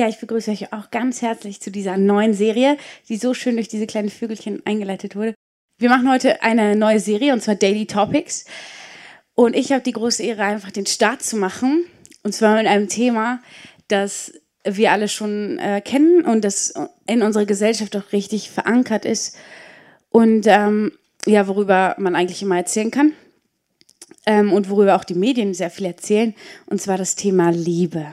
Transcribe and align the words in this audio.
Ja, 0.00 0.08
ich 0.08 0.18
begrüße 0.18 0.50
euch 0.50 0.72
auch 0.72 0.90
ganz 0.90 1.20
herzlich 1.20 1.60
zu 1.60 1.70
dieser 1.70 1.98
neuen 1.98 2.32
Serie, 2.32 2.78
die 3.10 3.18
so 3.18 3.34
schön 3.34 3.56
durch 3.56 3.68
diese 3.68 3.86
kleinen 3.86 4.08
Vögelchen 4.08 4.64
eingeleitet 4.64 5.14
wurde. 5.14 5.34
Wir 5.76 5.90
machen 5.90 6.10
heute 6.10 6.42
eine 6.42 6.74
neue 6.74 7.00
Serie 7.00 7.34
und 7.34 7.42
zwar 7.42 7.54
Daily 7.54 7.84
Topics. 7.84 8.46
Und 9.34 9.54
ich 9.54 9.72
habe 9.72 9.82
die 9.82 9.92
große 9.92 10.22
Ehre, 10.22 10.44
einfach 10.44 10.70
den 10.70 10.86
Start 10.86 11.22
zu 11.22 11.36
machen. 11.36 11.84
Und 12.22 12.32
zwar 12.32 12.56
mit 12.56 12.66
einem 12.66 12.88
Thema, 12.88 13.42
das 13.88 14.32
wir 14.64 14.90
alle 14.90 15.06
schon 15.06 15.58
äh, 15.58 15.82
kennen 15.82 16.24
und 16.24 16.46
das 16.46 16.72
in 17.06 17.20
unserer 17.20 17.44
Gesellschaft 17.44 17.94
auch 17.94 18.10
richtig 18.14 18.48
verankert 18.50 19.04
ist. 19.04 19.36
Und 20.08 20.46
ähm, 20.46 20.92
ja, 21.26 21.46
worüber 21.46 21.94
man 21.98 22.16
eigentlich 22.16 22.40
immer 22.40 22.56
erzählen 22.56 22.90
kann. 22.90 23.12
Ähm, 24.24 24.50
und 24.50 24.70
worüber 24.70 24.96
auch 24.96 25.04
die 25.04 25.12
Medien 25.12 25.52
sehr 25.52 25.68
viel 25.68 25.84
erzählen. 25.84 26.34
Und 26.64 26.80
zwar 26.80 26.96
das 26.96 27.16
Thema 27.16 27.50
Liebe. 27.50 28.06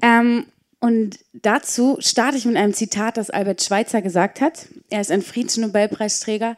Ähm, 0.00 0.46
und 0.82 1.20
dazu 1.32 1.96
starte 2.00 2.36
ich 2.36 2.44
mit 2.44 2.56
einem 2.56 2.74
Zitat, 2.74 3.16
das 3.16 3.30
Albert 3.30 3.62
Schweitzer 3.62 4.02
gesagt 4.02 4.40
hat. 4.40 4.66
Er 4.90 5.00
ist 5.00 5.12
ein 5.12 5.22
Friedensnobelpreisträger. 5.22 6.56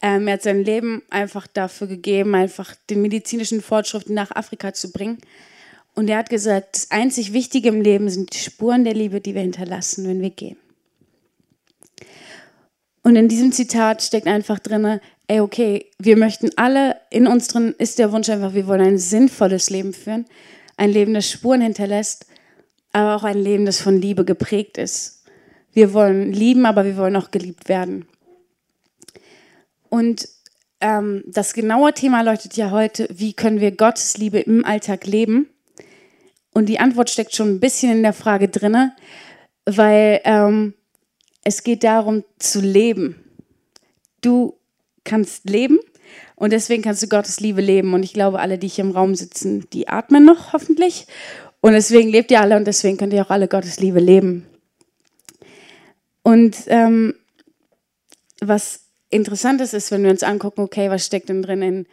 Ähm, 0.00 0.26
er 0.26 0.34
hat 0.34 0.42
sein 0.42 0.64
Leben 0.64 1.02
einfach 1.10 1.46
dafür 1.46 1.86
gegeben, 1.86 2.34
einfach 2.34 2.74
den 2.88 3.02
medizinischen 3.02 3.60
Fortschritten 3.60 4.14
nach 4.14 4.30
Afrika 4.30 4.72
zu 4.72 4.90
bringen. 4.90 5.18
Und 5.94 6.08
er 6.08 6.16
hat 6.16 6.30
gesagt, 6.30 6.74
das 6.74 6.90
einzig 6.90 7.34
Wichtige 7.34 7.68
im 7.68 7.82
Leben 7.82 8.08
sind 8.08 8.32
die 8.32 8.38
Spuren 8.38 8.84
der 8.84 8.94
Liebe, 8.94 9.20
die 9.20 9.34
wir 9.34 9.42
hinterlassen, 9.42 10.08
wenn 10.08 10.22
wir 10.22 10.30
gehen. 10.30 10.56
Und 13.02 13.14
in 13.16 13.28
diesem 13.28 13.52
Zitat 13.52 14.02
steckt 14.02 14.26
einfach 14.26 14.58
drin, 14.58 15.00
ey, 15.26 15.40
okay, 15.40 15.90
wir 15.98 16.16
möchten 16.16 16.48
alle, 16.56 16.96
in 17.10 17.26
uns 17.26 17.48
drin 17.48 17.74
ist 17.76 17.98
der 17.98 18.10
Wunsch 18.10 18.30
einfach, 18.30 18.54
wir 18.54 18.66
wollen 18.66 18.80
ein 18.80 18.98
sinnvolles 18.98 19.68
Leben 19.68 19.92
führen, 19.92 20.24
ein 20.78 20.90
Leben, 20.90 21.12
das 21.12 21.30
Spuren 21.30 21.60
hinterlässt 21.60 22.24
aber 22.92 23.16
auch 23.16 23.24
ein 23.24 23.38
Leben, 23.38 23.66
das 23.66 23.80
von 23.80 24.00
Liebe 24.00 24.24
geprägt 24.24 24.78
ist. 24.78 25.24
Wir 25.72 25.92
wollen 25.92 26.32
lieben, 26.32 26.66
aber 26.66 26.84
wir 26.84 26.96
wollen 26.96 27.16
auch 27.16 27.30
geliebt 27.30 27.68
werden. 27.68 28.06
Und 29.88 30.28
ähm, 30.80 31.22
das 31.26 31.52
genaue 31.52 31.92
Thema 31.92 32.22
leuchtet 32.22 32.56
ja 32.56 32.70
heute, 32.70 33.08
wie 33.12 33.34
können 33.34 33.60
wir 33.60 33.72
Gottes 33.72 34.16
Liebe 34.16 34.40
im 34.40 34.64
Alltag 34.64 35.06
leben? 35.06 35.48
Und 36.52 36.66
die 36.66 36.80
Antwort 36.80 37.10
steckt 37.10 37.34
schon 37.34 37.48
ein 37.50 37.60
bisschen 37.60 37.92
in 37.92 38.02
der 38.02 38.12
Frage 38.12 38.48
drinne, 38.48 38.94
weil 39.66 40.20
ähm, 40.24 40.74
es 41.44 41.62
geht 41.62 41.84
darum 41.84 42.24
zu 42.38 42.60
leben. 42.60 43.24
Du 44.20 44.58
kannst 45.04 45.48
leben 45.48 45.78
und 46.34 46.52
deswegen 46.52 46.82
kannst 46.82 47.02
du 47.02 47.08
Gottes 47.08 47.40
Liebe 47.40 47.60
leben. 47.60 47.94
Und 47.94 48.02
ich 48.02 48.12
glaube, 48.12 48.40
alle, 48.40 48.58
die 48.58 48.68
hier 48.68 48.84
im 48.84 48.90
Raum 48.90 49.14
sitzen, 49.14 49.68
die 49.72 49.88
atmen 49.88 50.24
noch 50.24 50.52
hoffentlich 50.52 51.06
und 51.60 51.72
deswegen 51.72 52.08
lebt 52.08 52.30
ihr 52.30 52.40
alle 52.40 52.56
und 52.56 52.66
deswegen 52.66 52.96
könnt 52.96 53.12
ihr 53.12 53.24
auch 53.24 53.30
alle 53.30 53.48
Gottes 53.48 53.80
Liebe 53.80 54.00
leben. 54.00 54.46
Und 56.22 56.56
ähm, 56.66 57.14
was 58.40 58.86
interessant 59.10 59.60
ist, 59.60 59.90
wenn 59.90 60.02
wir 60.02 60.10
uns 60.10 60.22
angucken, 60.22 60.62
okay, 60.62 60.90
was 60.90 61.04
steckt 61.04 61.28
denn 61.28 61.42
drin 61.42 61.62
in, 61.62 61.86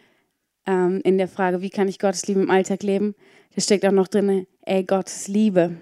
ähm, 0.66 1.00
in 1.04 1.18
der 1.18 1.28
Frage, 1.28 1.60
wie 1.60 1.70
kann 1.70 1.88
ich 1.88 1.98
Gottes 1.98 2.26
Liebe 2.26 2.40
im 2.40 2.50
Alltag 2.50 2.82
leben? 2.82 3.14
Da 3.54 3.60
steckt 3.60 3.84
auch 3.84 3.92
noch 3.92 4.08
drin, 4.08 4.46
ey, 4.62 4.84
Gottes 4.84 5.28
Liebe. 5.28 5.76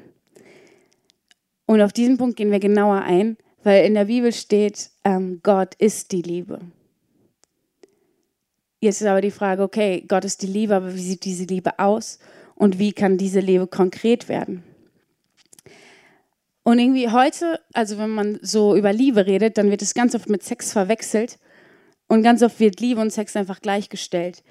Und 1.66 1.82
auf 1.82 1.92
diesen 1.92 2.16
Punkt 2.16 2.36
gehen 2.36 2.52
wir 2.52 2.60
genauer 2.60 3.02
ein, 3.02 3.36
weil 3.62 3.84
in 3.84 3.94
der 3.94 4.04
Bibel 4.04 4.32
steht, 4.32 4.90
ähm, 5.04 5.40
Gott 5.42 5.74
ist 5.74 6.12
die 6.12 6.22
Liebe. 6.22 6.60
Jetzt 8.80 9.00
ist 9.00 9.06
aber 9.06 9.20
die 9.20 9.30
Frage, 9.30 9.62
okay, 9.62 10.04
Gott 10.06 10.24
ist 10.24 10.42
die 10.42 10.46
Liebe, 10.46 10.76
aber 10.76 10.94
wie 10.94 11.02
sieht 11.02 11.24
diese 11.24 11.44
Liebe 11.44 11.78
aus? 11.78 12.18
Und 12.56 12.78
wie 12.80 12.92
kann 12.92 13.18
diese 13.18 13.40
Liebe 13.40 13.68
konkret 13.68 14.28
werden. 14.28 14.64
Und 16.64 16.80
irgendwie 16.80 17.08
heute, 17.10 17.60
also 17.74 17.96
wenn 17.98 18.10
man 18.10 18.40
so 18.42 18.74
über 18.74 18.92
Liebe 18.92 19.26
redet, 19.26 19.56
dann 19.56 19.70
wird 19.70 19.82
es 19.82 19.94
ganz 19.94 20.16
oft 20.16 20.28
mit 20.28 20.42
Sex 20.42 20.72
verwechselt 20.72 21.38
und 22.08 22.24
ganz 22.24 22.42
oft 22.42 22.58
wird 22.58 22.80
Liebe 22.80 23.00
und 23.00 23.12
Sex 23.12 23.36
einfach 23.36 23.60
gleichgestellt. 23.60 24.42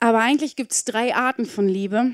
Aber 0.00 0.20
eigentlich 0.20 0.56
gibt 0.56 0.72
es 0.72 0.84
drei 0.84 1.14
Arten 1.14 1.44
von 1.44 1.68
Liebe, 1.68 2.12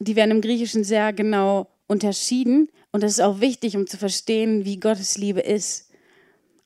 die 0.00 0.16
werden 0.16 0.32
im 0.32 0.40
Griechischen 0.42 0.84
sehr 0.84 1.14
genau 1.14 1.68
unterschieden 1.86 2.68
und 2.92 3.02
das 3.02 3.12
ist 3.12 3.20
auch 3.20 3.40
wichtig, 3.40 3.76
um 3.76 3.86
zu 3.86 3.96
verstehen, 3.96 4.66
wie 4.66 4.80
Gottes 4.80 5.16
Liebe 5.16 5.40
ist. 5.40 5.90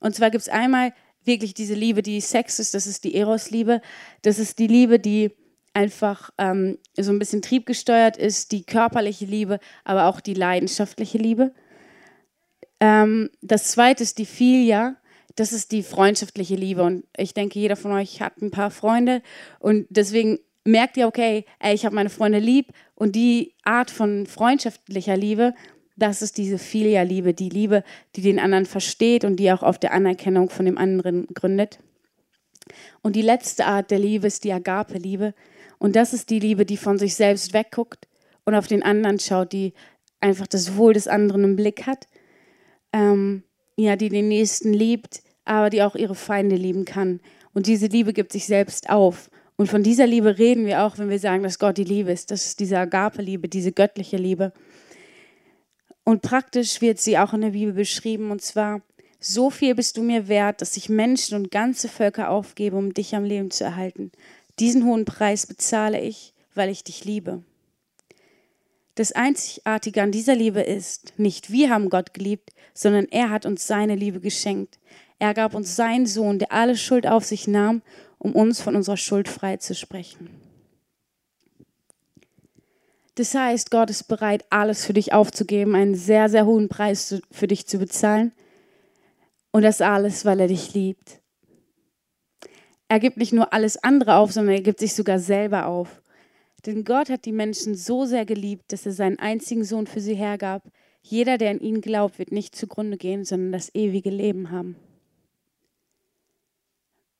Und 0.00 0.16
zwar 0.16 0.30
gibt 0.30 0.42
es 0.42 0.48
einmal 0.48 0.92
wirklich 1.24 1.54
diese 1.54 1.74
Liebe, 1.74 2.02
die 2.02 2.20
Sex 2.20 2.58
ist, 2.58 2.74
das 2.74 2.88
ist 2.88 3.04
die 3.04 3.14
Eros-Liebe, 3.14 3.80
das 4.22 4.40
ist 4.40 4.58
die 4.58 4.66
Liebe, 4.66 4.98
die 4.98 5.30
einfach 5.74 6.30
ähm, 6.38 6.78
so 6.96 7.12
ein 7.12 7.18
bisschen 7.18 7.42
triebgesteuert 7.42 8.16
ist, 8.16 8.52
die 8.52 8.64
körperliche 8.64 9.24
Liebe, 9.24 9.58
aber 9.84 10.06
auch 10.06 10.20
die 10.20 10.34
leidenschaftliche 10.34 11.18
Liebe. 11.18 11.52
Ähm, 12.80 13.30
das 13.40 13.70
zweite 13.70 14.02
ist 14.02 14.18
die 14.18 14.26
Filia, 14.26 14.96
das 15.36 15.52
ist 15.52 15.72
die 15.72 15.82
freundschaftliche 15.82 16.56
Liebe. 16.56 16.82
Und 16.82 17.04
ich 17.16 17.34
denke, 17.34 17.58
jeder 17.58 17.76
von 17.76 17.92
euch 17.92 18.20
hat 18.20 18.40
ein 18.42 18.50
paar 18.50 18.70
Freunde 18.70 19.22
und 19.60 19.86
deswegen 19.88 20.38
merkt 20.64 20.96
ihr, 20.96 21.06
okay, 21.06 21.44
ey, 21.58 21.74
ich 21.74 21.84
habe 21.84 21.94
meine 21.94 22.10
Freunde 22.10 22.38
lieb 22.38 22.72
und 22.94 23.16
die 23.16 23.54
Art 23.64 23.90
von 23.90 24.26
freundschaftlicher 24.26 25.16
Liebe, 25.16 25.54
das 25.96 26.22
ist 26.22 26.38
diese 26.38 26.58
Filia-Liebe, 26.58 27.34
die 27.34 27.48
Liebe, 27.48 27.84
die 28.16 28.22
den 28.22 28.38
anderen 28.38 28.66
versteht 28.66 29.24
und 29.24 29.36
die 29.36 29.52
auch 29.52 29.62
auf 29.62 29.78
der 29.78 29.92
Anerkennung 29.92 30.50
von 30.50 30.64
dem 30.64 30.78
anderen 30.78 31.26
gründet. 31.28 31.78
Und 33.02 33.16
die 33.16 33.22
letzte 33.22 33.66
Art 33.66 33.90
der 33.90 33.98
Liebe 33.98 34.26
ist 34.26 34.44
die 34.44 34.52
Agape-Liebe. 34.52 35.34
Und 35.82 35.97
das 35.97 36.12
ist 36.12 36.31
die 36.31 36.38
Liebe, 36.38 36.65
die 36.65 36.76
von 36.76 36.97
sich 36.97 37.16
selbst 37.16 37.54
wegguckt 37.54 38.06
und 38.44 38.54
auf 38.54 38.69
den 38.69 38.84
anderen 38.84 39.19
schaut, 39.19 39.53
die 39.53 39.72
einfach 40.20 40.47
das 40.47 40.76
Wohl 40.76 40.93
des 40.93 41.09
anderen 41.09 41.43
im 41.43 41.56
Blick 41.56 41.88
hat. 41.88 42.06
Ähm, 42.93 43.43
ja, 43.76 43.97
die 43.97 44.09
den 44.09 44.28
Nächsten 44.28 44.72
liebt, 44.72 45.25
aber 45.44 45.70
die 45.70 45.82
auch 45.82 45.97
ihre 45.97 46.15
Feinde 46.15 46.54
lieben 46.54 46.84
kann. 46.84 47.19
Und 47.53 47.66
diese 47.66 47.87
Liebe 47.87 48.12
gibt 48.12 48.31
sich 48.31 48.47
selbst 48.47 48.91
auf. 48.91 49.28
Und 49.56 49.66
von 49.66 49.82
dieser 49.82 50.06
Liebe 50.06 50.38
reden 50.38 50.66
wir 50.66 50.84
auch, 50.84 50.98
wenn 50.98 51.10
wir 51.10 51.19
sagen, 51.19 51.43
dass 51.43 51.59
Gott 51.59 51.78
die 51.78 51.82
Liebe 51.82 52.12
ist. 52.12 52.31
Das 52.31 52.47
ist 52.47 52.60
diese 52.60 52.78
Agape-Liebe, 52.78 53.49
diese 53.49 53.72
göttliche 53.72 54.19
Liebe. 54.19 54.53
Und 56.04 56.22
praktisch 56.22 56.81
wird 56.81 57.00
sie 57.00 57.19
auch 57.19 57.32
in 57.32 57.41
der 57.41 57.50
Bibel 57.50 57.75
beschrieben. 57.75 58.31
Und 58.31 58.41
zwar, 58.41 58.82
so 59.19 59.50
viel 59.50 59.75
bist 59.75 59.97
du 59.97 60.03
mir 60.03 60.28
wert, 60.28 60.60
dass 60.60 60.76
ich 60.76 60.88
Menschen 60.88 61.37
und 61.37 61.50
ganze 61.50 61.88
Völker 61.88 62.31
aufgebe, 62.31 62.76
um 62.76 62.94
dich 62.94 63.16
am 63.16 63.25
Leben 63.25 63.50
zu 63.50 63.64
erhalten. 63.64 64.12
Diesen 64.58 64.84
hohen 64.84 65.04
Preis 65.04 65.46
bezahle 65.46 66.00
ich, 66.00 66.34
weil 66.54 66.68
ich 66.68 66.84
dich 66.84 67.04
liebe. 67.04 67.42
Das 68.94 69.12
Einzigartige 69.12 70.02
an 70.02 70.12
dieser 70.12 70.34
Liebe 70.34 70.60
ist, 70.60 71.14
nicht 71.18 71.50
wir 71.50 71.70
haben 71.70 71.88
Gott 71.88 72.12
geliebt, 72.12 72.50
sondern 72.74 73.06
er 73.06 73.30
hat 73.30 73.46
uns 73.46 73.66
seine 73.66 73.94
Liebe 73.94 74.20
geschenkt. 74.20 74.78
Er 75.18 75.32
gab 75.32 75.54
uns 75.54 75.76
seinen 75.76 76.06
Sohn, 76.06 76.38
der 76.38 76.52
alle 76.52 76.76
Schuld 76.76 77.06
auf 77.06 77.24
sich 77.24 77.48
nahm, 77.48 77.80
um 78.18 78.34
uns 78.34 78.60
von 78.60 78.76
unserer 78.76 78.98
Schuld 78.98 79.28
frei 79.28 79.56
zu 79.56 79.74
sprechen. 79.74 80.28
Das 83.14 83.34
heißt, 83.34 83.70
Gott 83.70 83.88
ist 83.88 84.08
bereit, 84.08 84.44
alles 84.50 84.84
für 84.84 84.92
dich 84.92 85.12
aufzugeben, 85.12 85.74
einen 85.74 85.94
sehr, 85.94 86.28
sehr 86.28 86.44
hohen 86.44 86.69
Preis 86.69 87.20
für 87.30 87.46
dich 87.46 87.66
zu 87.66 87.78
bezahlen. 87.78 88.32
Und 89.52 89.62
das 89.62 89.80
alles, 89.80 90.24
weil 90.24 90.40
er 90.40 90.48
dich 90.48 90.74
liebt. 90.74 91.21
Er 92.92 93.00
gibt 93.00 93.16
nicht 93.16 93.32
nur 93.32 93.54
alles 93.54 93.82
andere 93.82 94.16
auf, 94.16 94.32
sondern 94.32 94.54
er 94.54 94.60
gibt 94.60 94.78
sich 94.78 94.92
sogar 94.92 95.19
selber 95.19 95.64
auf. 95.64 96.03
Denn 96.66 96.84
Gott 96.84 97.08
hat 97.08 97.25
die 97.25 97.32
Menschen 97.32 97.75
so 97.75 98.04
sehr 98.04 98.26
geliebt, 98.26 98.70
dass 98.70 98.84
er 98.84 98.92
seinen 98.92 99.19
einzigen 99.19 99.64
Sohn 99.64 99.86
für 99.86 100.03
sie 100.03 100.14
hergab. 100.14 100.62
Jeder, 101.00 101.38
der 101.38 101.52
an 101.52 101.60
ihn 101.60 101.81
glaubt, 101.81 102.19
wird 102.19 102.32
nicht 102.32 102.54
zugrunde 102.54 102.98
gehen, 102.98 103.25
sondern 103.25 103.50
das 103.50 103.75
ewige 103.75 104.11
Leben 104.11 104.50
haben. 104.50 104.76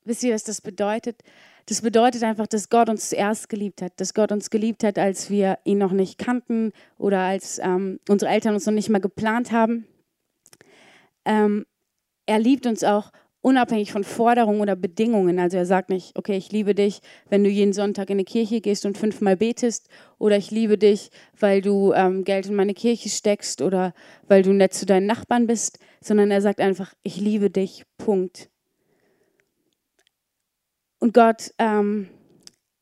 Wisst 0.05 0.23
ihr, 0.25 0.35
was 0.35 0.44
das 0.44 0.61
bedeutet? 0.61 1.23
Das 1.64 1.81
bedeutet 1.81 2.23
einfach, 2.23 2.49
dass 2.49 2.69
Gott 2.69 2.91
uns 2.91 3.08
zuerst 3.08 3.49
geliebt 3.49 3.81
hat, 3.81 3.99
dass 3.99 4.12
Gott 4.12 4.31
uns 4.31 4.50
geliebt 4.50 4.85
hat, 4.85 4.99
als 4.99 5.31
wir 5.31 5.58
ihn 5.64 5.79
noch 5.79 5.93
nicht 5.93 6.19
kannten 6.19 6.73
oder 6.99 7.20
als 7.20 7.58
ähm, 7.61 7.99
unsere 8.11 8.31
Eltern 8.31 8.52
uns 8.52 8.67
noch 8.67 8.75
nicht 8.75 8.91
mal 8.91 9.00
geplant 9.00 9.52
haben. 9.52 9.87
Ähm, 11.25 11.64
er 12.26 12.38
liebt 12.38 12.67
uns 12.67 12.85
auch 12.85 13.11
unabhängig 13.43 13.93
von 13.93 14.05
Forderungen 14.05 14.61
oder 14.61 14.77
Bedingungen. 14.77 15.39
Also 15.39 15.59
er 15.59 15.67
sagt 15.67 15.91
nicht, 15.91 16.17
okay, 16.17 16.37
ich 16.37 16.53
liebe 16.53 16.75
dich, 16.75 17.00
wenn 17.29 17.44
du 17.44 17.50
jeden 17.50 17.73
Sonntag 17.73 18.09
in 18.09 18.19
die 18.19 18.25
Kirche 18.25 18.61
gehst 18.61 18.87
und 18.87 18.97
fünfmal 18.97 19.37
betest, 19.37 19.89
oder 20.19 20.37
ich 20.37 20.50
liebe 20.50 20.79
dich, 20.79 21.11
weil 21.39 21.61
du 21.61 21.93
ähm, 21.93 22.25
Geld 22.25 22.47
in 22.47 22.55
meine 22.55 22.75
Kirche 22.75 23.09
steckst 23.09 23.61
oder 23.61 23.93
weil 24.29 24.43
du 24.43 24.53
nett 24.53 24.73
zu 24.73 24.87
deinen 24.87 25.06
Nachbarn 25.06 25.49
bist, 25.49 25.81
sondern 26.00 26.31
er 26.31 26.41
sagt 26.41 26.61
einfach, 26.61 26.94
ich 27.03 27.17
liebe 27.17 27.50
dich, 27.50 27.85
Punkt. 27.99 28.49
Und 31.00 31.12
Gott, 31.12 31.50
ähm, 31.59 32.09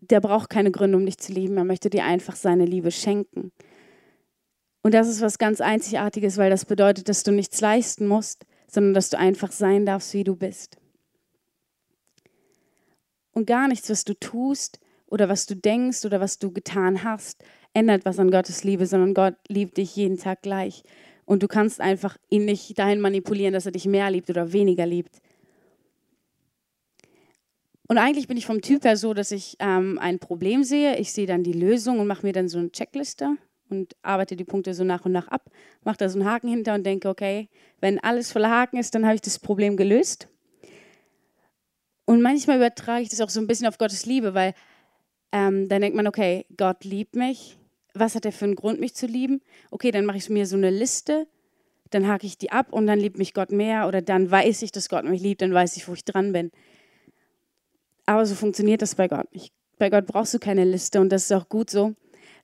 der 0.01 0.21
braucht 0.21 0.51
keine 0.51 0.71
Gründe, 0.71 0.99
um 0.99 1.07
dich 1.07 1.17
zu 1.19 1.33
lieben. 1.33 1.57
Er 1.57 1.65
möchte 1.65 1.89
dir 1.89 2.05
einfach 2.05 2.37
seine 2.37 2.67
Liebe 2.67 2.91
schenken. 2.91 3.51
Und 4.83 4.93
das 4.93 5.09
ist 5.09 5.23
was 5.23 5.39
ganz 5.39 5.61
Einzigartiges, 5.63 6.37
weil 6.37 6.51
das 6.51 6.67
bedeutet, 6.67 7.09
dass 7.09 7.23
du 7.23 7.33
nichts 7.33 7.61
leisten 7.61 8.07
musst, 8.07 8.45
sondern 8.71 8.95
dass 8.95 9.11
du 9.11 9.19
einfach 9.19 9.53
sein 9.53 9.85
darfst, 9.85 10.15
wie 10.15 10.25
du 10.25 10.37
bist. 10.37 10.77
Und 13.33 13.47
gar 13.47 13.69
nichts, 13.69 13.91
was 13.91 14.05
du 14.05 14.15
tust 14.15 14.81
oder 15.07 15.29
was 15.29 15.47
du 15.47 15.57
denkst 15.57 16.05
oder 16.05 16.21
was 16.21 16.39
du 16.39 16.53
getan 16.53 17.05
hast, 17.05 17.43
ändert 17.75 18.05
was 18.05 18.19
an 18.19 18.31
Gottes 18.31 18.65
Liebe, 18.65 18.87
sondern 18.87 19.15
Gott 19.15 19.35
liebt 19.49 19.77
dich 19.77 19.95
jeden 19.97 20.19
Tag 20.19 20.43
gleich. 20.43 20.83
Und 21.25 21.43
du 21.43 21.49
kannst 21.49 21.81
einfach 21.81 22.17
ihn 22.29 22.45
nicht 22.45 22.79
dahin 22.79 23.01
manipulieren, 23.01 23.53
dass 23.53 23.67
er 23.67 23.73
dich 23.73 23.87
mehr 23.87 24.11
liebt 24.11 24.31
oder 24.31 24.53
weniger 24.53 24.87
liebt. 24.87 25.21
Und 27.89 27.99
eigentlich 27.99 28.29
bin 28.29 28.37
ich 28.37 28.47
vom 28.47 28.61
Typ 28.61 28.85
her 28.85 28.97
so, 28.97 29.15
dass 29.15 29.33
ich 29.33 29.57
ähm, 29.59 29.99
ein 30.01 30.21
Problem 30.21 30.63
sehe, 30.63 30.99
ich 30.99 31.13
sehe 31.13 31.27
dann 31.27 31.43
die 31.43 31.53
Lösung 31.53 31.99
und 31.99 32.07
mache 32.07 32.25
mir 32.25 32.33
dann 32.33 32.49
so 32.49 32.59
eine 32.59 32.71
Checkliste 32.71 33.37
und 33.71 33.97
arbeite 34.03 34.37
die 34.37 34.45
Punkte 34.45 34.75
so 34.75 34.85
nach 34.85 35.05
und 35.05 35.13
nach 35.13 35.29
ab, 35.29 35.51
mache 35.85 35.99
da 35.99 36.09
so 36.09 36.19
einen 36.19 36.29
Haken 36.29 36.49
hinter 36.49 36.75
und 36.75 36.85
denke, 36.85 37.09
okay, 37.09 37.49
wenn 37.81 37.99
alles 37.99 38.33
voller 38.33 38.51
Haken 38.51 38.79
ist, 38.79 38.95
dann 38.95 39.05
habe 39.05 39.15
ich 39.15 39.21
das 39.21 39.39
Problem 39.39 39.77
gelöst. 39.77 40.29
Und 42.05 42.23
manchmal 42.23 42.57
übertrage 42.57 43.03
ich 43.03 43.09
das 43.09 43.21
auch 43.21 43.31
so 43.31 43.41
ein 43.41 43.47
bisschen 43.47 43.67
auf 43.67 43.79
Gottes 43.79 44.05
Liebe, 44.05 44.35
weil 44.35 44.55
ähm, 45.33 45.69
dann 45.69 45.81
denkt 45.81 45.97
man, 45.97 46.07
okay, 46.07 46.45
Gott 46.57 46.85
liebt 46.85 47.15
mich. 47.15 47.57
Was 47.95 48.15
hat 48.15 48.25
er 48.25 48.33
für 48.33 48.45
einen 48.45 48.57
Grund, 48.57 48.81
mich 48.81 48.95
zu 48.95 49.07
lieben? 49.07 49.41
Okay, 49.71 49.91
dann 49.91 50.05
mache 50.05 50.17
ich 50.17 50.29
mir 50.29 50.47
so 50.47 50.57
eine 50.57 50.71
Liste, 50.71 51.27
dann 51.91 52.07
hake 52.07 52.27
ich 52.27 52.39
die 52.39 52.53
ab 52.53 52.73
und 52.73 52.87
dann 52.87 52.99
liebt 52.99 53.19
mich 53.19 53.35
Gott 53.35 53.53
mehr 53.53 53.87
oder 53.89 54.01
dann 54.03 54.31
weiß 54.31 54.63
ich, 54.63 54.73
dass 54.73 54.89
Gott 54.89 55.05
mich 55.05 55.21
liebt, 55.21 55.43
dann 55.43 55.53
weiß 55.53 55.77
ich, 55.77 55.89
wo 55.89 55.93
ich 55.93 56.05
dran 56.05 56.33
bin. 56.33 56.51
Aber 58.07 58.27
so 58.27 58.35
funktioniert 58.35 58.83
das 58.83 58.95
bei 58.95 59.09
Gott 59.09 59.33
nicht. 59.33 59.53
Bei 59.79 59.91
Gott 59.91 60.07
brauchst 60.07 60.35
du 60.35 60.39
keine 60.39 60.65
Liste 60.65 61.01
und 61.01 61.11
das 61.11 61.25
ist 61.25 61.33
auch 61.33 61.49
gut 61.49 61.71
so, 61.71 61.95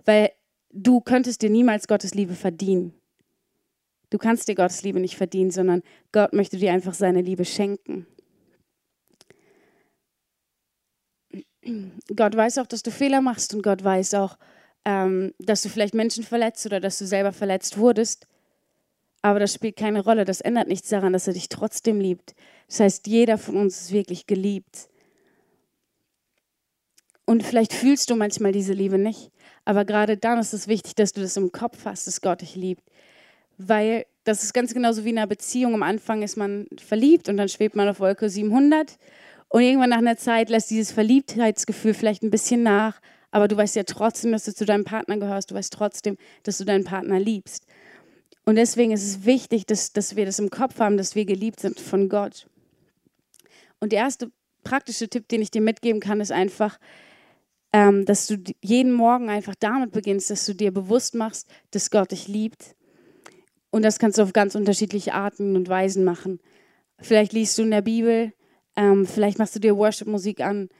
weil 0.04 0.30
du 0.76 1.00
könntest 1.00 1.42
dir 1.42 1.50
niemals 1.50 1.88
Gottes 1.88 2.14
Liebe 2.14 2.34
verdienen. 2.34 2.92
Du 4.10 4.18
kannst 4.18 4.46
dir 4.48 4.54
Gottes 4.54 4.82
Liebe 4.82 5.00
nicht 5.00 5.16
verdienen, 5.16 5.50
sondern 5.50 5.82
Gott 6.12 6.32
möchte 6.32 6.58
dir 6.58 6.72
einfach 6.72 6.94
seine 6.94 7.22
Liebe 7.22 7.44
schenken. 7.44 8.06
Gott 12.14 12.36
weiß 12.36 12.58
auch, 12.58 12.66
dass 12.66 12.82
du 12.82 12.92
Fehler 12.92 13.20
machst 13.20 13.52
und 13.54 13.62
Gott 13.62 13.82
weiß 13.82 14.14
auch, 14.14 14.38
ähm, 14.84 15.34
dass 15.40 15.62
du 15.62 15.68
vielleicht 15.68 15.94
Menschen 15.94 16.22
verletzt 16.22 16.64
oder 16.66 16.78
dass 16.78 16.98
du 16.98 17.06
selber 17.06 17.32
verletzt 17.32 17.78
wurdest. 17.78 18.28
Aber 19.22 19.40
das 19.40 19.52
spielt 19.52 19.76
keine 19.76 20.04
Rolle. 20.04 20.24
Das 20.24 20.40
ändert 20.40 20.68
nichts 20.68 20.88
daran, 20.90 21.12
dass 21.12 21.26
er 21.26 21.32
dich 21.32 21.48
trotzdem 21.48 21.98
liebt. 21.98 22.36
Das 22.68 22.78
heißt, 22.78 23.06
jeder 23.08 23.38
von 23.38 23.56
uns 23.56 23.80
ist 23.80 23.92
wirklich 23.92 24.28
geliebt. 24.28 24.88
Und 27.24 27.42
vielleicht 27.42 27.72
fühlst 27.72 28.08
du 28.10 28.14
manchmal 28.14 28.52
diese 28.52 28.72
Liebe 28.72 28.98
nicht. 28.98 29.32
Aber 29.66 29.84
gerade 29.84 30.16
dann 30.16 30.38
ist 30.38 30.54
es 30.54 30.68
wichtig, 30.68 30.94
dass 30.94 31.12
du 31.12 31.20
das 31.20 31.36
im 31.36 31.50
Kopf 31.52 31.84
hast, 31.84 32.06
dass 32.06 32.22
Gott 32.22 32.40
dich 32.40 32.54
liebt. 32.54 32.84
Weil 33.58 34.06
das 34.22 34.44
ist 34.44 34.54
ganz 34.54 34.72
genauso 34.72 35.04
wie 35.04 35.10
in 35.10 35.18
einer 35.18 35.26
Beziehung. 35.26 35.74
Am 35.74 35.82
Anfang 35.82 36.22
ist 36.22 36.36
man 36.36 36.68
verliebt 36.76 37.28
und 37.28 37.36
dann 37.36 37.48
schwebt 37.48 37.74
man 37.74 37.88
auf 37.88 37.98
Wolke 37.98 38.30
700. 38.30 38.96
Und 39.48 39.62
irgendwann 39.62 39.90
nach 39.90 39.98
einer 39.98 40.16
Zeit 40.16 40.50
lässt 40.50 40.70
dieses 40.70 40.92
Verliebtheitsgefühl 40.92 41.94
vielleicht 41.94 42.22
ein 42.22 42.30
bisschen 42.30 42.62
nach. 42.62 43.00
Aber 43.32 43.48
du 43.48 43.56
weißt 43.56 43.74
ja 43.74 43.82
trotzdem, 43.82 44.30
dass 44.30 44.44
du 44.44 44.54
zu 44.54 44.64
deinem 44.64 44.84
Partner 44.84 45.18
gehörst. 45.18 45.50
Du 45.50 45.56
weißt 45.56 45.72
trotzdem, 45.72 46.16
dass 46.44 46.58
du 46.58 46.64
deinen 46.64 46.84
Partner 46.84 47.18
liebst. 47.18 47.66
Und 48.44 48.54
deswegen 48.54 48.92
ist 48.92 49.02
es 49.02 49.24
wichtig, 49.26 49.66
dass, 49.66 49.92
dass 49.92 50.14
wir 50.14 50.26
das 50.26 50.38
im 50.38 50.50
Kopf 50.50 50.78
haben, 50.78 50.96
dass 50.96 51.16
wir 51.16 51.24
geliebt 51.24 51.58
sind 51.58 51.80
von 51.80 52.08
Gott. 52.08 52.46
Und 53.80 53.90
der 53.90 53.98
erste 53.98 54.30
praktische 54.62 55.08
Tipp, 55.08 55.26
den 55.26 55.42
ich 55.42 55.50
dir 55.50 55.60
mitgeben 55.60 56.00
kann, 56.00 56.20
ist 56.20 56.30
einfach, 56.30 56.78
ähm, 57.76 58.06
dass 58.06 58.26
du 58.26 58.38
jeden 58.62 58.94
Morgen 58.94 59.28
einfach 59.28 59.54
damit 59.54 59.92
beginnst, 59.92 60.30
dass 60.30 60.46
du 60.46 60.54
dir 60.54 60.72
bewusst 60.72 61.14
machst, 61.14 61.46
dass 61.72 61.90
Gott 61.90 62.10
dich 62.10 62.26
liebt. 62.26 62.74
Und 63.68 63.84
das 63.84 63.98
kannst 63.98 64.16
du 64.16 64.22
auf 64.22 64.32
ganz 64.32 64.54
unterschiedliche 64.54 65.12
Arten 65.12 65.56
und 65.56 65.68
Weisen 65.68 66.02
machen. 66.02 66.40
Vielleicht 67.00 67.34
liest 67.34 67.58
du 67.58 67.64
in 67.64 67.72
der 67.72 67.82
Bibel, 67.82 68.32
ähm, 68.76 69.04
vielleicht 69.04 69.38
machst 69.38 69.54
du 69.56 69.60
dir 69.60 69.76
Worship-Musik 69.76 70.40
an, 70.40 70.70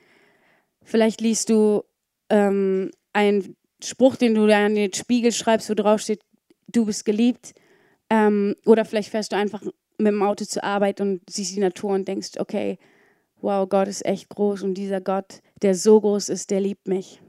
vielleicht 0.84 1.20
liest 1.20 1.50
du 1.50 1.82
ähm, 2.30 2.90
einen 3.12 3.56
Spruch, 3.84 4.16
den 4.16 4.34
du 4.34 4.44
an 4.44 4.74
den 4.74 4.94
Spiegel 4.94 5.32
schreibst, 5.32 5.68
wo 5.68 5.74
drauf 5.74 6.00
steht, 6.00 6.22
du 6.66 6.86
bist 6.86 7.04
geliebt. 7.04 7.52
Ähm, 8.08 8.56
oder 8.64 8.86
vielleicht 8.86 9.10
fährst 9.10 9.32
du 9.32 9.36
einfach 9.36 9.62
mit 9.98 10.06
dem 10.06 10.22
Auto 10.22 10.46
zur 10.46 10.64
Arbeit 10.64 11.02
und 11.02 11.20
siehst 11.28 11.54
die 11.54 11.60
Natur 11.60 11.90
und 11.90 12.08
denkst, 12.08 12.38
okay, 12.38 12.78
wow, 13.42 13.68
Gott 13.68 13.86
ist 13.86 14.06
echt 14.06 14.30
groß 14.30 14.62
und 14.62 14.72
dieser 14.72 15.02
Gott, 15.02 15.42
der 15.62 15.74
so 15.74 16.00
groß 16.00 16.28
ist, 16.28 16.50
der 16.50 16.60
liebt 16.60 16.88
mich. 16.88 17.20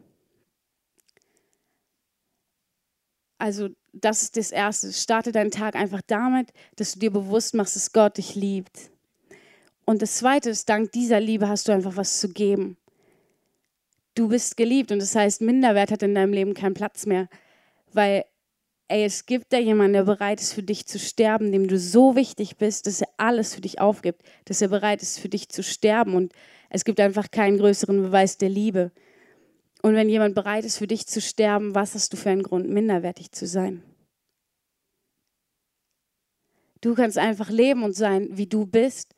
Also 3.38 3.69
das 3.94 4.24
ist 4.24 4.38
das 4.38 4.51
Erste. 4.51 4.91
Starte 4.91 5.31
deinen 5.31 5.51
Tag 5.51 5.75
einfach 5.75 6.01
damit, 6.07 6.51
dass 6.75 6.94
du 6.94 7.00
dir 7.00 7.12
bewusst 7.12 7.53
machst, 7.53 7.75
dass 7.75 7.94
Gott 7.94 8.18
dich 8.18 8.35
liebt. 8.35 8.91
Und 9.85 10.01
das 10.01 10.15
Zweite 10.18 10.50
ist, 10.50 10.68
dank 10.69 10.91
dieser 10.91 11.19
Liebe 11.19 11.47
hast 11.47 11.68
du 11.68 11.71
einfach 11.71 11.95
was 11.95 12.19
zu 12.19 12.29
geben. 12.29 12.77
Du 14.15 14.27
bist 14.30 14.57
geliebt 14.57 14.91
und 14.91 15.00
das 15.00 15.15
heißt, 15.15 15.41
Minderwert 15.41 15.91
hat 15.91 16.03
in 16.03 16.15
deinem 16.15 16.33
Leben 16.33 16.53
keinen 16.56 16.73
Platz 16.73 17.06
mehr, 17.06 17.30
weil 17.94 18.25
ey, 18.88 19.03
es 19.03 19.25
gibt 19.25 19.53
da 19.53 19.57
jemanden, 19.57 19.94
der 19.94 20.03
bereit 20.03 20.41
ist, 20.41 20.53
für 20.53 20.63
dich 20.63 20.85
zu 20.85 20.97
sterben, 20.97 21.51
dem 21.51 21.68
du 21.68 21.77
so 21.77 22.15
wichtig 22.15 22.57
bist, 22.57 22.88
dass 22.88 23.01
er 23.01 23.09
alles 23.18 23.53
für 23.53 23.62
dich 23.62 23.80
aufgibt, 23.80 24.21
dass 24.45 24.62
er 24.62 24.69
bereit 24.69 25.01
ist, 25.01 25.19
für 25.19 25.30
dich 25.30 25.50
zu 25.50 25.62
sterben. 25.62 26.15
Und 26.15 26.33
es 26.69 26.85
gibt 26.85 26.99
einfach 26.99 27.31
keinen 27.31 27.57
größeren 27.57 28.01
Beweis 28.01 28.37
der 28.37 28.49
Liebe. 28.49 28.91
Und 29.81 29.95
wenn 29.95 30.09
jemand 30.09 30.35
bereit 30.35 30.65
ist, 30.65 30.77
für 30.77 30.87
dich 30.87 31.07
zu 31.07 31.21
sterben, 31.21 31.75
was 31.75 31.93
hast 31.93 32.11
du 32.13 32.17
für 32.17 32.29
einen 32.29 32.43
Grund, 32.43 32.69
minderwertig 32.69 33.31
zu 33.31 33.45
sein? 33.45 33.83
Du 36.81 36.93
kannst 36.93 37.17
einfach 37.17 37.49
leben 37.49 37.83
und 37.83 37.95
sein, 37.95 38.29
wie 38.31 38.47
du 38.47 38.65
bist, 38.65 39.15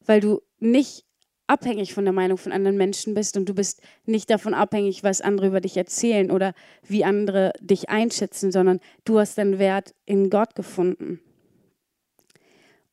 weil 0.00 0.20
du 0.20 0.40
nicht 0.58 1.04
abhängig 1.46 1.92
von 1.92 2.04
der 2.04 2.12
Meinung 2.12 2.38
von 2.38 2.52
anderen 2.52 2.76
Menschen 2.76 3.14
bist 3.14 3.36
und 3.36 3.48
du 3.48 3.54
bist 3.54 3.82
nicht 4.06 4.30
davon 4.30 4.54
abhängig, 4.54 5.02
was 5.04 5.20
andere 5.20 5.48
über 5.48 5.60
dich 5.60 5.76
erzählen 5.76 6.30
oder 6.30 6.54
wie 6.86 7.04
andere 7.04 7.52
dich 7.60 7.90
einschätzen, 7.90 8.52
sondern 8.52 8.80
du 9.04 9.18
hast 9.18 9.36
deinen 9.36 9.58
Wert 9.58 9.94
in 10.06 10.30
Gott 10.30 10.54
gefunden. 10.54 11.20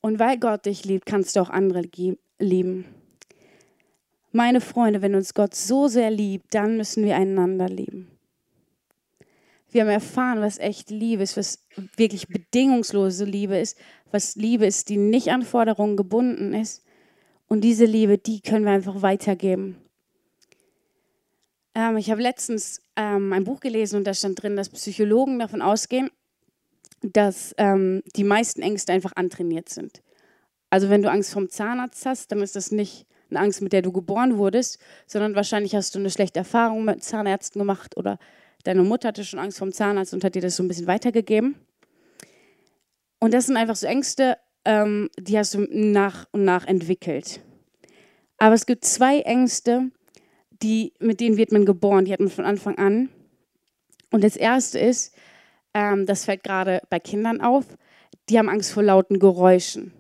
Und 0.01 0.19
weil 0.19 0.37
Gott 0.39 0.65
dich 0.65 0.85
liebt, 0.85 1.05
kannst 1.05 1.35
du 1.35 1.41
auch 1.41 1.49
andere 1.49 1.83
lieben. 2.39 2.85
Meine 4.31 4.61
Freunde, 4.61 5.01
wenn 5.01 5.15
uns 5.15 5.33
Gott 5.33 5.55
so 5.55 5.87
sehr 5.87 6.11
liebt, 6.11 6.53
dann 6.53 6.77
müssen 6.77 7.03
wir 7.03 7.15
einander 7.15 7.67
lieben. 7.67 8.11
Wir 9.71 9.81
haben 9.81 9.89
erfahren, 9.89 10.41
was 10.41 10.57
echt 10.57 10.89
Liebe 10.89 11.23
ist, 11.23 11.37
was 11.37 11.65
wirklich 11.95 12.27
bedingungslose 12.27 13.25
Liebe 13.25 13.57
ist, 13.57 13.77
was 14.11 14.35
Liebe 14.35 14.65
ist, 14.65 14.89
die 14.89 14.97
nicht 14.97 15.29
an 15.29 15.43
Forderungen 15.43 15.97
gebunden 15.97 16.53
ist, 16.53 16.83
und 17.49 17.61
diese 17.61 17.85
Liebe, 17.85 18.17
die 18.17 18.41
können 18.41 18.63
wir 18.63 18.71
einfach 18.71 19.01
weitergeben. 19.01 19.75
Ähm, 21.73 21.97
ich 21.97 22.11
habe 22.11 22.21
letztens 22.21 22.81
ähm, 22.95 23.33
ein 23.33 23.43
Buch 23.43 23.59
gelesen 23.59 23.97
und 23.97 24.03
da 24.05 24.13
stand 24.13 24.41
drin, 24.41 24.55
dass 24.55 24.69
Psychologen 24.69 25.39
davon 25.39 25.61
ausgehen, 25.61 26.11
dass 27.01 27.55
ähm, 27.57 28.03
die 28.15 28.23
meisten 28.23 28.61
Ängste 28.61 28.93
einfach 28.93 29.13
antrainiert 29.15 29.67
sind. 29.67 30.03
Also 30.69 30.89
wenn 30.89 31.01
du 31.01 31.09
Angst 31.09 31.33
vom 31.33 31.49
Zahnarzt 31.49 32.05
hast, 32.05 32.31
dann 32.31 32.41
ist 32.41 32.55
das 32.55 32.71
nicht 32.71 33.07
eine 33.29 33.39
Angst, 33.39 33.61
mit 33.61 33.73
der 33.73 33.81
du 33.81 33.91
geboren 33.91 34.37
wurdest, 34.37 34.79
sondern 35.07 35.35
wahrscheinlich 35.35 35.75
hast 35.75 35.95
du 35.95 35.99
eine 35.99 36.09
schlechte 36.09 36.39
Erfahrung 36.39 36.85
mit 36.85 37.03
Zahnärzten 37.03 37.59
gemacht 37.59 37.97
oder 37.97 38.17
deine 38.63 38.83
Mutter 38.83 39.09
hatte 39.09 39.23
schon 39.23 39.39
Angst 39.39 39.59
vom 39.59 39.71
Zahnarzt 39.71 40.13
und 40.13 40.23
hat 40.23 40.35
dir 40.35 40.41
das 40.41 40.55
so 40.55 40.63
ein 40.63 40.67
bisschen 40.67 40.87
weitergegeben. 40.87 41.55
Und 43.19 43.33
das 43.33 43.47
sind 43.47 43.57
einfach 43.57 43.75
so 43.75 43.87
Ängste, 43.87 44.37
ähm, 44.65 45.09
die 45.19 45.37
hast 45.37 45.53
du 45.53 45.67
nach 45.69 46.27
und 46.31 46.45
nach 46.45 46.65
entwickelt. 46.65 47.41
Aber 48.37 48.55
es 48.55 48.65
gibt 48.65 48.85
zwei 48.85 49.19
Ängste, 49.21 49.91
die, 50.61 50.93
mit 50.99 51.19
denen 51.19 51.37
wird 51.37 51.51
man 51.51 51.65
geboren, 51.65 52.05
die 52.05 52.13
hat 52.13 52.19
man 52.19 52.29
von 52.29 52.45
Anfang 52.45 52.77
an. 52.77 53.09
Und 54.11 54.23
das 54.23 54.35
erste 54.35 54.79
ist, 54.79 55.13
ähm, 55.73 56.05
das 56.05 56.25
fällt 56.25 56.43
gerade 56.43 56.81
bei 56.89 56.99
Kindern 56.99 57.41
auf, 57.41 57.65
die 58.29 58.37
haben 58.37 58.49
Angst 58.49 58.71
vor 58.71 58.83
lauten 58.83 59.19
Geräuschen. 59.19 59.93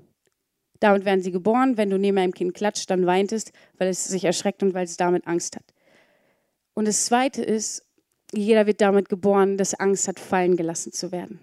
Damit 0.79 1.05
werden 1.05 1.21
sie 1.21 1.31
geboren. 1.31 1.77
Wenn 1.77 1.89
du 1.89 1.97
neben 1.97 2.17
einem 2.17 2.33
Kind 2.33 2.53
klatscht, 2.53 2.89
dann 2.89 3.05
weint 3.05 3.31
es, 3.31 3.51
weil 3.77 3.89
es 3.89 4.05
sich 4.05 4.23
erschreckt 4.23 4.63
und 4.63 4.73
weil 4.73 4.85
es 4.85 4.97
damit 4.97 5.27
Angst 5.27 5.55
hat. 5.55 5.65
Und 6.73 6.87
das 6.87 7.05
zweite 7.05 7.43
ist, 7.43 7.85
jeder 8.33 8.67
wird 8.67 8.79
damit 8.81 9.09
geboren, 9.09 9.57
dass 9.57 9.73
Angst 9.73 10.07
hat, 10.07 10.19
fallen 10.19 10.55
gelassen 10.55 10.91
zu 10.91 11.11
werden. 11.11 11.39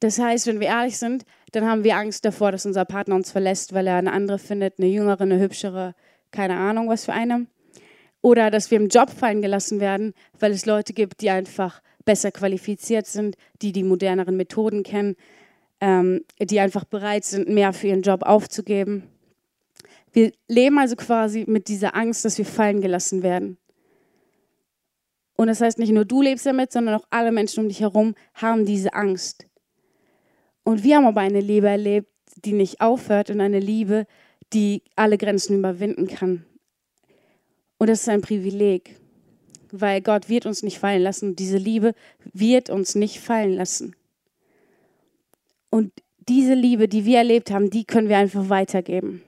Das 0.00 0.18
heißt, 0.18 0.46
wenn 0.46 0.60
wir 0.60 0.66
ehrlich 0.66 0.98
sind, 0.98 1.24
dann 1.52 1.64
haben 1.64 1.84
wir 1.84 1.96
Angst 1.96 2.24
davor, 2.24 2.50
dass 2.50 2.66
unser 2.66 2.84
Partner 2.84 3.14
uns 3.14 3.30
verlässt, 3.30 3.72
weil 3.72 3.86
er 3.86 3.96
eine 3.96 4.12
andere 4.12 4.38
findet, 4.38 4.78
eine 4.78 4.88
jüngere, 4.88 5.20
eine 5.20 5.38
hübschere, 5.38 5.94
keine 6.32 6.56
Ahnung, 6.56 6.88
was 6.88 7.04
für 7.04 7.12
eine. 7.12 7.46
Oder 8.20 8.50
dass 8.50 8.70
wir 8.70 8.78
im 8.78 8.88
Job 8.88 9.10
fallen 9.10 9.42
gelassen 9.42 9.80
werden, 9.80 10.14
weil 10.38 10.52
es 10.52 10.66
Leute 10.66 10.92
gibt, 10.92 11.20
die 11.20 11.30
einfach 11.30 11.82
besser 12.04 12.32
qualifiziert 12.32 13.06
sind, 13.06 13.36
die 13.60 13.72
die 13.72 13.84
moderneren 13.84 14.36
Methoden 14.36 14.82
kennen, 14.82 15.16
ähm, 15.82 16.24
die 16.38 16.60
einfach 16.60 16.84
bereit 16.84 17.24
sind, 17.24 17.48
mehr 17.48 17.72
für 17.72 17.88
ihren 17.88 18.02
Job 18.02 18.22
aufzugeben. 18.22 19.02
Wir 20.12 20.30
leben 20.46 20.78
also 20.78 20.94
quasi 20.94 21.44
mit 21.48 21.66
dieser 21.66 21.96
Angst, 21.96 22.24
dass 22.24 22.38
wir 22.38 22.46
fallen 22.46 22.80
gelassen 22.80 23.24
werden. 23.24 23.58
Und 25.34 25.48
das 25.48 25.60
heißt, 25.60 25.80
nicht 25.80 25.90
nur 25.90 26.04
du 26.04 26.22
lebst 26.22 26.46
damit, 26.46 26.70
sondern 26.70 26.94
auch 26.94 27.06
alle 27.10 27.32
Menschen 27.32 27.64
um 27.64 27.68
dich 27.68 27.80
herum 27.80 28.14
haben 28.34 28.64
diese 28.64 28.94
Angst. 28.94 29.48
Und 30.62 30.84
wir 30.84 30.96
haben 30.96 31.06
aber 31.06 31.22
eine 31.22 31.40
Liebe 31.40 31.68
erlebt, 31.68 32.08
die 32.44 32.52
nicht 32.52 32.80
aufhört 32.80 33.30
und 33.30 33.40
eine 33.40 33.58
Liebe, 33.58 34.06
die 34.52 34.84
alle 34.94 35.18
Grenzen 35.18 35.58
überwinden 35.58 36.06
kann. 36.06 36.44
Und 37.78 37.90
das 37.90 38.02
ist 38.02 38.08
ein 38.08 38.20
Privileg. 38.20 39.00
weil 39.72 40.02
Gott 40.02 40.28
wird 40.28 40.44
uns 40.44 40.62
nicht 40.62 40.78
fallen 40.78 41.02
lassen 41.02 41.34
diese 41.34 41.56
Liebe 41.56 41.94
wird 42.34 42.68
uns 42.68 42.94
nicht 42.94 43.20
fallen 43.20 43.54
lassen. 43.54 43.96
Und 45.72 45.90
diese 46.28 46.52
Liebe, 46.52 46.86
die 46.86 47.06
wir 47.06 47.16
erlebt 47.16 47.50
haben, 47.50 47.70
die 47.70 47.84
können 47.84 48.10
wir 48.10 48.18
einfach 48.18 48.50
weitergeben. 48.50 49.22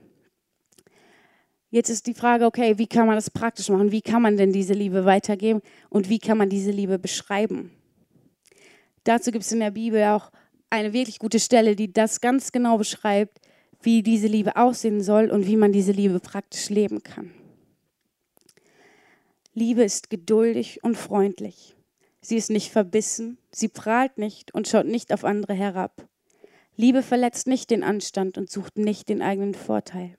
Jetzt 1.71 1.89
ist 1.89 2.07
die 2.07 2.13
Frage, 2.13 2.45
okay, 2.45 2.77
wie 2.77 2.87
kann 2.87 3.07
man 3.07 3.17
das 3.17 3.31
praktisch 3.31 3.71
machen? 3.71 3.91
Wie 3.91 4.03
kann 4.03 4.21
man 4.21 4.37
denn 4.37 4.53
diese 4.53 4.75
Liebe 4.75 5.07
weitergeben 5.07 5.63
und 5.89 6.11
wie 6.11 6.19
kann 6.19 6.37
man 6.37 6.51
diese 6.51 6.71
Liebe 6.71 6.99
beschreiben? 6.99 7.71
Dazu 9.05 9.33
gibt 9.33 9.45
es 9.45 9.53
in 9.53 9.61
der 9.61 9.71
Bibel 9.71 10.05
auch 10.05 10.31
eine 10.69 10.93
wirklich 10.93 11.19
gute 11.19 11.41
Stelle, 11.41 11.77
die 11.77 11.91
das 11.91 12.21
ganz 12.21 12.53
genau 12.53 12.77
beschreibt, 12.77 13.41
wie 13.81 14.03
diese 14.03 14.27
Liebe 14.27 14.57
aussehen 14.57 15.01
soll 15.01 15.31
und 15.31 15.47
wie 15.47 15.57
man 15.57 15.73
diese 15.73 15.93
Liebe 15.93 16.21
praktisch 16.21 16.69
leben 16.69 17.03
kann. 17.03 17.33
Liebe 19.55 19.83
ist 19.83 20.11
geduldig 20.11 20.85
und 20.85 20.99
freundlich. 20.99 21.75
Sie 22.21 22.37
ist 22.37 22.51
nicht 22.51 22.71
verbissen, 22.71 23.39
sie 23.51 23.69
prahlt 23.69 24.19
nicht 24.19 24.55
und 24.55 24.69
schaut 24.69 24.87
nicht 24.87 25.11
auf 25.11 25.25
andere 25.25 25.55
herab. 25.55 26.07
Liebe 26.77 27.03
verletzt 27.03 27.47
nicht 27.47 27.71
den 27.71 27.85
Anstand 27.85 28.37
und 28.37 28.51
sucht 28.51 28.79
nicht 28.79 29.09
den 29.09 29.23
eigenen 29.23 29.55
Vorteil. 29.55 30.17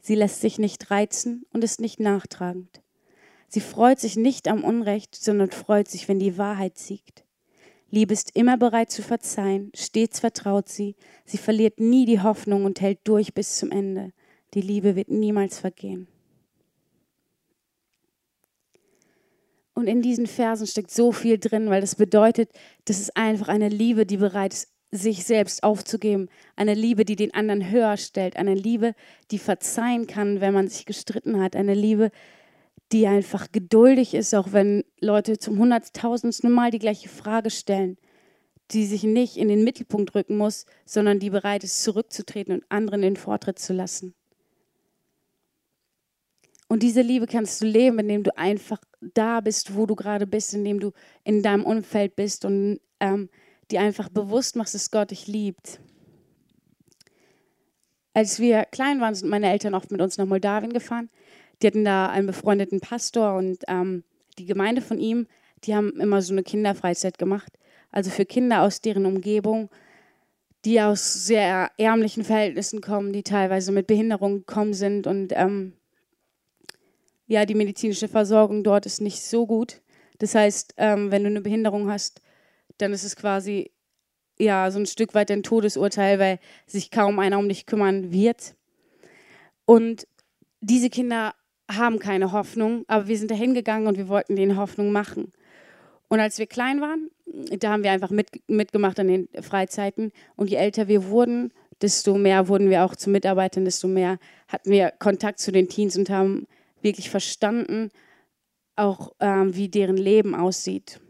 Sie 0.00 0.14
lässt 0.14 0.40
sich 0.40 0.58
nicht 0.58 0.90
reizen 0.90 1.44
und 1.52 1.62
ist 1.62 1.80
nicht 1.80 2.00
nachtragend. 2.00 2.80
Sie 3.48 3.60
freut 3.60 4.00
sich 4.00 4.16
nicht 4.16 4.48
am 4.48 4.64
Unrecht, 4.64 5.14
sondern 5.14 5.50
freut 5.50 5.88
sich, 5.88 6.08
wenn 6.08 6.18
die 6.18 6.38
Wahrheit 6.38 6.78
siegt. 6.78 7.24
Liebe 7.90 8.14
ist 8.14 8.34
immer 8.34 8.56
bereit 8.56 8.90
zu 8.90 9.02
verzeihen, 9.02 9.70
stets 9.76 10.20
vertraut 10.20 10.70
sie, 10.70 10.96
sie 11.26 11.36
verliert 11.36 11.78
nie 11.78 12.06
die 12.06 12.22
Hoffnung 12.22 12.64
und 12.64 12.80
hält 12.80 13.00
durch 13.04 13.34
bis 13.34 13.58
zum 13.58 13.70
Ende. 13.70 14.14
Die 14.54 14.62
Liebe 14.62 14.96
wird 14.96 15.10
niemals 15.10 15.58
vergehen. 15.58 16.08
Und 19.74 19.86
in 19.86 20.00
diesen 20.00 20.26
Versen 20.26 20.66
steckt 20.66 20.90
so 20.90 21.12
viel 21.12 21.38
drin, 21.38 21.68
weil 21.68 21.82
das 21.82 21.94
bedeutet, 21.94 22.50
das 22.86 22.98
ist 22.98 23.16
einfach 23.16 23.48
eine 23.48 23.68
Liebe, 23.68 24.06
die 24.06 24.16
bereit 24.16 24.54
ist, 24.54 24.71
sich 24.92 25.24
selbst 25.24 25.64
aufzugeben. 25.64 26.28
Eine 26.54 26.74
Liebe, 26.74 27.04
die 27.04 27.16
den 27.16 27.34
anderen 27.34 27.70
höher 27.70 27.96
stellt. 27.96 28.36
Eine 28.36 28.54
Liebe, 28.54 28.94
die 29.30 29.38
verzeihen 29.38 30.06
kann, 30.06 30.40
wenn 30.40 30.52
man 30.52 30.68
sich 30.68 30.84
gestritten 30.84 31.40
hat. 31.42 31.56
Eine 31.56 31.74
Liebe, 31.74 32.10
die 32.92 33.06
einfach 33.06 33.50
geduldig 33.50 34.12
ist, 34.12 34.34
auch 34.34 34.52
wenn 34.52 34.84
Leute 35.00 35.38
zum 35.38 35.58
hunderttausendsten 35.58 36.52
Mal 36.52 36.70
die 36.70 36.78
gleiche 36.78 37.08
Frage 37.08 37.50
stellen. 37.50 37.96
Die 38.70 38.84
sich 38.84 39.02
nicht 39.02 39.38
in 39.38 39.48
den 39.48 39.64
Mittelpunkt 39.64 40.14
rücken 40.14 40.36
muss, 40.36 40.66
sondern 40.84 41.18
die 41.18 41.30
bereit 41.30 41.64
ist, 41.64 41.82
zurückzutreten 41.82 42.54
und 42.54 42.64
anderen 42.68 43.00
den 43.00 43.16
Vortritt 43.16 43.58
zu 43.58 43.72
lassen. 43.72 44.14
Und 46.68 46.82
diese 46.82 47.02
Liebe 47.02 47.26
kannst 47.26 47.60
du 47.60 47.66
leben, 47.66 47.98
indem 47.98 48.22
du 48.22 48.36
einfach 48.36 48.80
da 49.00 49.40
bist, 49.40 49.74
wo 49.74 49.84
du 49.84 49.94
gerade 49.94 50.26
bist, 50.26 50.54
indem 50.54 50.80
du 50.80 50.92
in 51.24 51.42
deinem 51.42 51.64
Umfeld 51.64 52.16
bist 52.16 52.44
und 52.44 52.80
ähm, 53.00 53.28
dir 53.72 53.80
einfach 53.80 54.08
bewusst 54.08 54.56
machst, 54.56 54.74
dass 54.74 54.90
Gott 54.90 55.10
dich 55.10 55.26
liebt. 55.26 55.80
Als 58.14 58.38
wir 58.38 58.64
klein 58.66 59.00
waren, 59.00 59.14
sind 59.14 59.30
meine 59.30 59.50
Eltern 59.50 59.74
oft 59.74 59.90
mit 59.90 60.00
uns 60.00 60.18
nach 60.18 60.26
Moldawien 60.26 60.72
gefahren. 60.72 61.08
Die 61.60 61.66
hatten 61.66 61.84
da 61.84 62.08
einen 62.08 62.26
befreundeten 62.26 62.80
Pastor 62.80 63.36
und 63.36 63.58
ähm, 63.68 64.04
die 64.38 64.46
Gemeinde 64.46 64.82
von 64.82 64.98
ihm, 64.98 65.26
die 65.64 65.74
haben 65.74 65.98
immer 66.00 66.20
so 66.20 66.32
eine 66.32 66.42
Kinderfreizeit 66.42 67.18
gemacht. 67.18 67.52
Also 67.90 68.10
für 68.10 68.24
Kinder 68.24 68.62
aus 68.62 68.80
deren 68.80 69.06
Umgebung, 69.06 69.70
die 70.64 70.80
aus 70.80 71.26
sehr 71.26 71.70
ärmlichen 71.78 72.24
Verhältnissen 72.24 72.80
kommen, 72.80 73.12
die 73.12 73.22
teilweise 73.22 73.72
mit 73.72 73.86
Behinderung 73.86 74.38
gekommen 74.38 74.74
sind 74.74 75.06
und 75.06 75.32
ähm, 75.34 75.74
ja, 77.26 77.46
die 77.46 77.54
medizinische 77.54 78.08
Versorgung 78.08 78.62
dort 78.62 78.84
ist 78.84 79.00
nicht 79.00 79.22
so 79.22 79.46
gut. 79.46 79.80
Das 80.18 80.34
heißt, 80.34 80.74
ähm, 80.76 81.10
wenn 81.10 81.22
du 81.22 81.30
eine 81.30 81.40
Behinderung 81.40 81.90
hast, 81.90 82.20
dann 82.82 82.92
ist 82.92 83.04
es 83.04 83.16
quasi 83.16 83.70
ja 84.38 84.70
so 84.70 84.78
ein 84.78 84.86
Stück 84.86 85.14
weit 85.14 85.30
ein 85.30 85.42
Todesurteil, 85.42 86.18
weil 86.18 86.38
sich 86.66 86.90
kaum 86.90 87.18
einer 87.18 87.38
um 87.38 87.48
dich 87.48 87.66
kümmern 87.66 88.12
wird. 88.12 88.54
Und 89.64 90.06
diese 90.60 90.90
Kinder 90.90 91.34
haben 91.70 91.98
keine 91.98 92.32
Hoffnung, 92.32 92.84
aber 92.88 93.08
wir 93.08 93.16
sind 93.16 93.30
da 93.30 93.34
hingegangen 93.34 93.86
und 93.86 93.96
wir 93.96 94.08
wollten 94.08 94.36
denen 94.36 94.56
Hoffnung 94.56 94.92
machen. 94.92 95.32
Und 96.08 96.20
als 96.20 96.38
wir 96.38 96.46
klein 96.46 96.80
waren, 96.80 97.10
da 97.58 97.70
haben 97.70 97.84
wir 97.84 97.92
einfach 97.92 98.10
mit, 98.10 98.28
mitgemacht 98.46 99.00
an 99.00 99.08
den 99.08 99.28
Freizeiten. 99.40 100.12
Und 100.36 100.50
je 100.50 100.56
älter 100.56 100.88
wir 100.88 101.06
wurden, 101.06 101.52
desto 101.80 102.18
mehr 102.18 102.48
wurden 102.48 102.68
wir 102.68 102.84
auch 102.84 102.94
zu 102.94 103.08
Mitarbeitern, 103.08 103.64
desto 103.64 103.88
mehr 103.88 104.18
hatten 104.48 104.70
wir 104.70 104.90
Kontakt 104.98 105.38
zu 105.38 105.52
den 105.52 105.68
Teens 105.68 105.96
und 105.96 106.10
haben 106.10 106.46
wirklich 106.82 107.08
verstanden, 107.08 107.90
auch 108.76 109.12
ähm, 109.20 109.54
wie 109.54 109.68
deren 109.68 109.96
Leben 109.96 110.34
aussieht. 110.34 111.00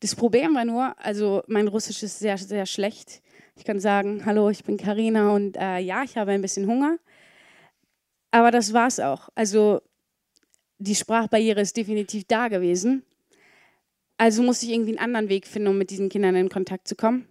Das 0.00 0.14
Problem 0.14 0.54
war 0.54 0.64
nur, 0.64 0.94
also 0.98 1.42
mein 1.46 1.68
Russisch 1.68 2.02
ist 2.02 2.18
sehr, 2.18 2.38
sehr 2.38 2.66
schlecht. 2.66 3.22
Ich 3.56 3.64
kann 3.64 3.80
sagen, 3.80 4.24
hallo, 4.24 4.50
ich 4.50 4.64
bin 4.64 4.76
Karina 4.76 5.30
und 5.34 5.56
äh, 5.56 5.78
ja, 5.78 6.04
ich 6.04 6.16
habe 6.16 6.30
ein 6.30 6.42
bisschen 6.42 6.66
Hunger. 6.66 6.98
Aber 8.30 8.50
das 8.50 8.72
war 8.72 8.86
es 8.86 9.00
auch. 9.00 9.28
Also 9.34 9.80
die 10.78 10.94
Sprachbarriere 10.94 11.60
ist 11.60 11.76
definitiv 11.76 12.24
da 12.28 12.48
gewesen. 12.48 13.02
Also 14.16 14.42
musste 14.42 14.66
ich 14.66 14.72
irgendwie 14.72 14.90
einen 14.90 15.04
anderen 15.04 15.28
Weg 15.28 15.46
finden, 15.46 15.68
um 15.68 15.78
mit 15.78 15.90
diesen 15.90 16.08
Kindern 16.08 16.36
in 16.36 16.48
Kontakt 16.48 16.86
zu 16.86 16.94
kommen. 16.94 17.26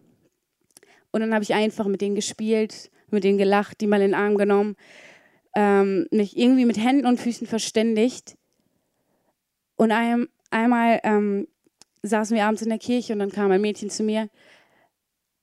Und 1.11 1.21
dann 1.21 1.33
habe 1.33 1.43
ich 1.43 1.53
einfach 1.53 1.87
mit 1.87 2.01
denen 2.01 2.15
gespielt, 2.15 2.91
mit 3.09 3.23
denen 3.23 3.37
gelacht, 3.37 3.79
die 3.79 3.87
mal 3.87 4.01
in 4.01 4.11
den 4.11 4.19
Arm 4.19 4.37
genommen 4.37 4.75
ähm, 5.57 6.07
mich 6.11 6.37
irgendwie 6.37 6.65
mit 6.65 6.77
Händen 6.77 7.07
und 7.07 7.19
Füßen 7.19 7.47
verständigt. 7.47 8.37
Und 9.75 9.91
ein, 9.91 10.27
einmal 10.51 10.99
ähm, 11.03 11.47
saßen 12.07 12.35
wir 12.35 12.45
abends 12.45 12.61
in 12.61 12.69
der 12.69 12.79
Kirche 12.79 13.13
und 13.13 13.19
dann 13.19 13.31
kam 13.31 13.51
ein 13.51 13.61
Mädchen 13.61 13.89
zu 13.89 14.03
mir, 14.03 14.29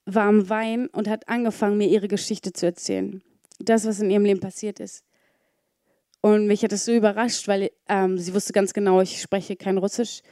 war 0.06 0.24
am 0.24 0.48
Wein 0.48 0.88
und 0.88 1.08
hat 1.08 1.28
angefangen, 1.28 1.78
mir 1.78 1.88
ihre 1.88 2.08
Geschichte 2.08 2.52
zu 2.52 2.66
erzählen. 2.66 3.22
Das, 3.58 3.86
was 3.86 4.00
in 4.00 4.10
ihrem 4.10 4.24
Leben 4.24 4.40
passiert 4.40 4.80
ist. 4.80 5.04
Und 6.20 6.46
mich 6.46 6.62
hat 6.62 6.72
das 6.72 6.84
so 6.84 6.92
überrascht, 6.92 7.48
weil 7.48 7.70
ähm, 7.88 8.18
sie 8.18 8.34
wusste 8.34 8.52
ganz 8.52 8.72
genau, 8.72 9.00
ich 9.00 9.20
spreche 9.20 9.56
kein 9.56 9.78
Russisch. 9.78 10.22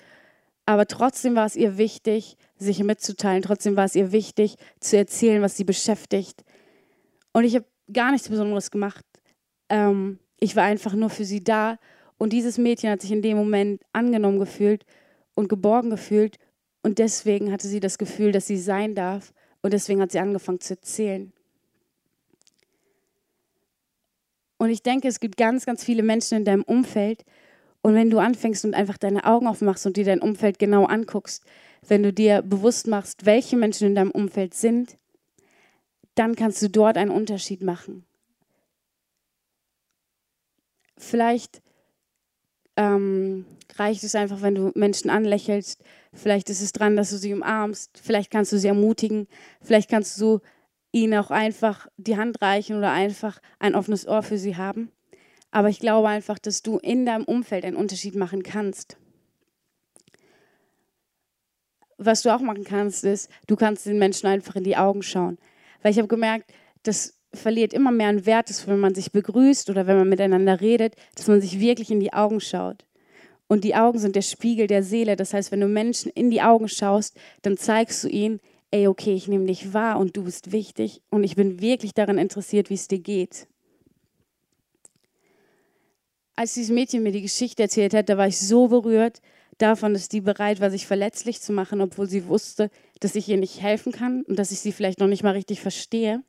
Aber 0.64 0.86
trotzdem 0.86 1.34
war 1.34 1.46
es 1.46 1.56
ihr 1.56 1.76
wichtig, 1.76 2.36
sich 2.56 2.82
mitzuteilen. 2.82 3.42
Trotzdem 3.42 3.76
war 3.76 3.84
es 3.84 3.94
ihr 3.94 4.12
wichtig, 4.12 4.56
zu 4.80 4.96
erzählen, 4.96 5.42
was 5.42 5.56
sie 5.56 5.64
beschäftigt. 5.64 6.44
Und 7.32 7.44
ich 7.44 7.54
habe 7.54 7.66
gar 7.92 8.12
nichts 8.12 8.28
Besonderes 8.28 8.70
gemacht. 8.70 9.04
Ähm, 9.68 10.18
ich 10.38 10.56
war 10.56 10.64
einfach 10.64 10.94
nur 10.94 11.10
für 11.10 11.24
sie 11.24 11.42
da. 11.42 11.78
Und 12.18 12.32
dieses 12.32 12.58
Mädchen 12.58 12.90
hat 12.90 13.02
sich 13.02 13.12
in 13.12 13.22
dem 13.22 13.36
Moment 13.36 13.82
angenommen 13.92 14.38
gefühlt 14.38 14.84
und 15.34 15.48
geborgen 15.48 15.90
gefühlt. 15.90 16.38
Und 16.82 16.98
deswegen 16.98 17.52
hatte 17.52 17.68
sie 17.68 17.80
das 17.80 17.98
Gefühl, 17.98 18.32
dass 18.32 18.46
sie 18.46 18.58
sein 18.58 18.94
darf. 18.94 19.32
Und 19.62 19.72
deswegen 19.72 20.00
hat 20.00 20.12
sie 20.12 20.18
angefangen 20.18 20.60
zu 20.60 20.74
erzählen. 20.74 21.32
Und 24.58 24.70
ich 24.70 24.82
denke, 24.82 25.08
es 25.08 25.20
gibt 25.20 25.36
ganz, 25.36 25.66
ganz 25.66 25.82
viele 25.82 26.02
Menschen 26.02 26.38
in 26.38 26.44
deinem 26.44 26.62
Umfeld. 26.62 27.24
Und 27.82 27.94
wenn 27.94 28.10
du 28.10 28.18
anfängst 28.18 28.64
und 28.64 28.74
einfach 28.74 28.96
deine 28.96 29.24
Augen 29.24 29.46
aufmachst 29.46 29.86
und 29.86 29.96
dir 29.96 30.04
dein 30.04 30.20
Umfeld 30.20 30.58
genau 30.58 30.84
anguckst, 30.84 31.44
wenn 31.88 32.02
du 32.02 32.12
dir 32.12 32.42
bewusst 32.42 32.86
machst, 32.86 33.26
welche 33.26 33.56
Menschen 33.56 33.88
in 33.88 33.94
deinem 33.96 34.12
Umfeld 34.12 34.54
sind, 34.54 34.98
dann 36.14 36.36
kannst 36.36 36.62
du 36.62 36.68
dort 36.68 36.96
einen 36.96 37.10
Unterschied 37.10 37.62
machen. 37.62 38.04
Vielleicht 40.96 41.60
ähm, 42.76 43.45
reicht 43.76 44.05
es 44.05 44.14
einfach, 44.14 44.43
wenn 44.43 44.55
du 44.55 44.73
Menschen 44.75 45.11
anlächelst. 45.11 45.83
Vielleicht 46.12 46.50
ist 46.50 46.62
es 46.62 46.73
dran, 46.73 46.97
dass 46.97 47.11
du 47.11 47.17
sie 47.17 47.33
umarmst. 47.33 47.99
Vielleicht 48.02 48.31
kannst 48.31 48.52
du 48.52 48.59
sie 48.59 48.69
ermutigen. 48.69 49.29
Vielleicht 49.61 49.91
kannst 49.91 50.21
du 50.21 50.41
ihnen 50.93 51.14
auch 51.14 51.31
einfach 51.31 51.88
die 51.97 52.17
Hand 52.17 52.43
reichen 52.43 52.76
oder 52.76 52.93
einfach 52.93 53.41
ein 53.59 53.75
offenes 53.75 54.07
Ohr 54.07 54.23
für 54.23 54.38
sie 54.38 54.57
haben. 54.57 54.91
Aber 55.50 55.69
ich 55.69 55.81
glaube 55.81 56.09
einfach, 56.09 56.38
dass 56.38 56.62
du 56.62 56.79
in 56.79 57.07
deinem 57.07 57.25
Umfeld 57.25 57.64
einen 57.64 57.76
Unterschied 57.76 58.14
machen 58.14 58.43
kannst. 58.43 58.97
Was 61.99 62.23
du 62.23 62.35
auch 62.35 62.41
machen 62.41 62.64
kannst, 62.64 63.05
ist, 63.05 63.31
du 63.47 63.57
kannst 63.57 63.87
den 63.87 63.99
Menschen 63.99 64.26
einfach 64.26 64.57
in 64.57 64.64
die 64.64 64.76
Augen 64.76 65.02
schauen. 65.02 65.38
Weil 65.83 65.93
ich 65.93 65.99
habe 65.99 66.09
gemerkt, 66.09 66.52
dass 66.83 67.19
verliert 67.34 67.72
immer 67.72 67.90
mehr 67.90 68.08
an 68.08 68.26
Wert 68.26 68.50
ist, 68.50 68.66
wenn 68.68 68.80
man 68.80 68.94
sich 68.94 69.12
begrüßt 69.12 69.70
oder 69.70 69.86
wenn 69.86 69.96
man 69.96 70.08
miteinander 70.08 70.60
redet, 70.60 70.94
dass 71.14 71.28
man 71.28 71.40
sich 71.40 71.60
wirklich 71.60 71.90
in 71.90 72.00
die 72.00 72.12
Augen 72.12 72.40
schaut. 72.40 72.84
Und 73.48 73.64
die 73.64 73.74
Augen 73.74 73.98
sind 73.98 74.16
der 74.16 74.22
Spiegel 74.22 74.66
der 74.66 74.82
Seele. 74.82 75.16
Das 75.16 75.34
heißt, 75.34 75.52
wenn 75.52 75.60
du 75.60 75.68
Menschen 75.68 76.10
in 76.10 76.30
die 76.30 76.40
Augen 76.42 76.68
schaust, 76.68 77.16
dann 77.42 77.56
zeigst 77.56 78.02
du 78.02 78.08
ihnen, 78.08 78.40
ey, 78.70 78.86
okay, 78.86 79.14
ich 79.14 79.28
nehme 79.28 79.46
dich 79.46 79.74
wahr 79.74 79.98
und 79.98 80.16
du 80.16 80.24
bist 80.24 80.52
wichtig 80.52 81.02
und 81.10 81.24
ich 81.24 81.36
bin 81.36 81.60
wirklich 81.60 81.92
daran 81.92 82.18
interessiert, 82.18 82.70
wie 82.70 82.74
es 82.74 82.88
dir 82.88 83.00
geht. 83.00 83.46
Als 86.34 86.54
dieses 86.54 86.70
Mädchen 86.70 87.02
mir 87.02 87.12
die 87.12 87.20
Geschichte 87.20 87.62
erzählt 87.62 87.92
hat, 87.92 88.08
da 88.08 88.16
war 88.16 88.26
ich 88.26 88.38
so 88.38 88.68
berührt 88.68 89.20
davon, 89.58 89.92
dass 89.92 90.08
die 90.08 90.22
bereit 90.22 90.60
war, 90.60 90.70
sich 90.70 90.86
verletzlich 90.86 91.42
zu 91.42 91.52
machen, 91.52 91.82
obwohl 91.82 92.08
sie 92.08 92.26
wusste, 92.26 92.70
dass 93.00 93.14
ich 93.14 93.28
ihr 93.28 93.36
nicht 93.36 93.60
helfen 93.60 93.92
kann 93.92 94.22
und 94.22 94.38
dass 94.38 94.50
ich 94.50 94.60
sie 94.60 94.72
vielleicht 94.72 94.98
noch 94.98 95.08
nicht 95.08 95.22
mal 95.22 95.32
richtig 95.32 95.60
verstehe. 95.60 96.22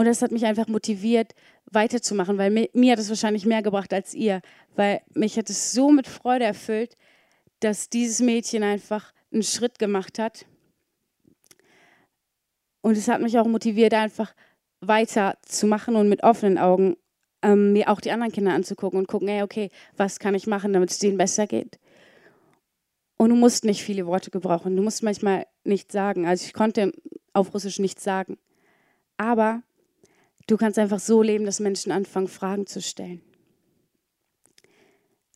Und 0.00 0.06
das 0.06 0.22
hat 0.22 0.32
mich 0.32 0.46
einfach 0.46 0.66
motiviert, 0.66 1.34
weiterzumachen, 1.70 2.38
weil 2.38 2.50
mir, 2.50 2.70
mir 2.72 2.92
hat 2.92 2.98
es 2.98 3.10
wahrscheinlich 3.10 3.44
mehr 3.44 3.60
gebracht 3.60 3.92
als 3.92 4.14
ihr, 4.14 4.40
weil 4.74 5.02
mich 5.12 5.36
hat 5.36 5.50
es 5.50 5.72
so 5.72 5.90
mit 5.92 6.08
Freude 6.08 6.46
erfüllt, 6.46 6.96
dass 7.60 7.90
dieses 7.90 8.20
Mädchen 8.20 8.62
einfach 8.62 9.12
einen 9.30 9.42
Schritt 9.42 9.78
gemacht 9.78 10.18
hat. 10.18 10.46
Und 12.80 12.96
es 12.96 13.08
hat 13.08 13.20
mich 13.20 13.38
auch 13.38 13.46
motiviert, 13.46 13.92
einfach 13.92 14.34
weiterzumachen 14.80 15.96
und 15.96 16.08
mit 16.08 16.22
offenen 16.22 16.56
Augen 16.56 16.96
ähm, 17.42 17.74
mir 17.74 17.90
auch 17.90 18.00
die 18.00 18.10
anderen 18.10 18.32
Kinder 18.32 18.54
anzugucken 18.54 18.98
und 18.98 19.06
gucken, 19.06 19.28
hey, 19.28 19.42
okay, 19.42 19.68
was 19.98 20.18
kann 20.18 20.34
ich 20.34 20.46
machen, 20.46 20.72
damit 20.72 20.92
es 20.92 20.98
denen 20.98 21.18
besser 21.18 21.46
geht. 21.46 21.78
Und 23.18 23.28
du 23.28 23.36
musst 23.36 23.66
nicht 23.66 23.82
viele 23.82 24.06
Worte 24.06 24.30
gebrauchen. 24.30 24.76
Du 24.76 24.82
musst 24.82 25.02
manchmal 25.02 25.44
nichts 25.62 25.92
sagen. 25.92 26.26
Also 26.26 26.46
ich 26.46 26.54
konnte 26.54 26.90
auf 27.34 27.52
Russisch 27.52 27.78
nichts 27.78 28.02
sagen. 28.02 28.38
Aber 29.18 29.62
du 30.50 30.56
kannst 30.56 30.78
einfach 30.78 30.98
so 30.98 31.22
leben, 31.22 31.44
dass 31.44 31.60
Menschen 31.60 31.92
anfangen, 31.92 32.28
Fragen 32.28 32.66
zu 32.66 32.82
stellen. 32.82 33.22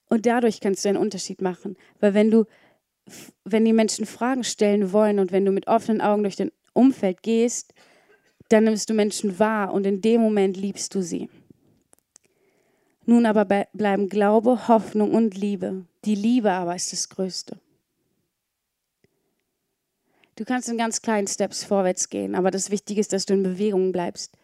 Und 0.09 0.27
dadurch 0.27 0.61
kannst 0.61 0.85
du 0.85 0.89
einen 0.89 0.99
Unterschied 0.99 1.41
machen. 1.41 1.77
Weil 2.01 2.15
wenn 2.15 2.31
du, 2.31 2.45
wenn 3.45 3.65
die 3.65 3.73
Menschen 3.73 4.07
Fragen 4.07 4.45
stellen 4.45 4.93
wollen 4.93 5.19
und 5.19 5.33
wenn 5.33 5.45
du 5.45 5.53
mit 5.53 5.67
offenen 5.67 6.01
Augen 6.01 6.23
durch 6.23 6.37
dein 6.37 6.53
Umfeld 6.73 7.23
gehst, 7.23 7.73
dann 8.49 8.65
nimmst 8.65 8.91
du 8.91 8.95
Menschen 8.95 9.39
wahr 9.39 9.73
und 9.73 9.87
in 9.87 10.01
dem 10.01 10.21
Moment 10.21 10.57
liebst 10.57 10.95
du 10.95 11.03
sie. 11.03 11.31
Nun 13.07 13.27
aber 13.27 13.67
bleiben 13.73 14.09
Glaube, 14.09 14.69
Hoffnung 14.69 15.13
und 15.13 15.37
Liebe. 15.37 15.87
Die 16.05 16.15
Liebe 16.15 16.53
aber 16.53 16.75
ist 16.75 16.93
das 16.93 17.09
Größte. 17.09 17.59
Du 20.37 20.45
kannst 20.45 20.69
in 20.69 20.79
ganz 20.79 21.01
kleinen 21.01 21.29
Steps 21.29 21.65
vorwärts 21.65 22.09
gehen, 22.09 22.35
aber 22.35 22.51
das 22.51 22.71
Wichtige 22.71 23.01
ist, 23.01 23.13
dass 23.13 23.27
du 23.27 23.35
in 23.35 23.43
Bewegung 23.43 23.93
bleibst. 23.93 24.37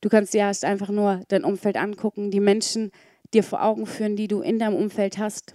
Du 0.00 0.08
kannst 0.08 0.32
dir 0.34 0.38
erst 0.38 0.64
einfach 0.64 0.88
nur 0.88 1.22
dein 1.28 1.44
Umfeld 1.44 1.76
angucken, 1.76 2.30
die 2.30 2.40
Menschen 2.40 2.90
dir 3.34 3.42
vor 3.42 3.62
Augen 3.62 3.86
führen, 3.86 4.16
die 4.16 4.28
du 4.28 4.40
in 4.40 4.58
deinem 4.58 4.76
Umfeld 4.76 5.18
hast. 5.18 5.54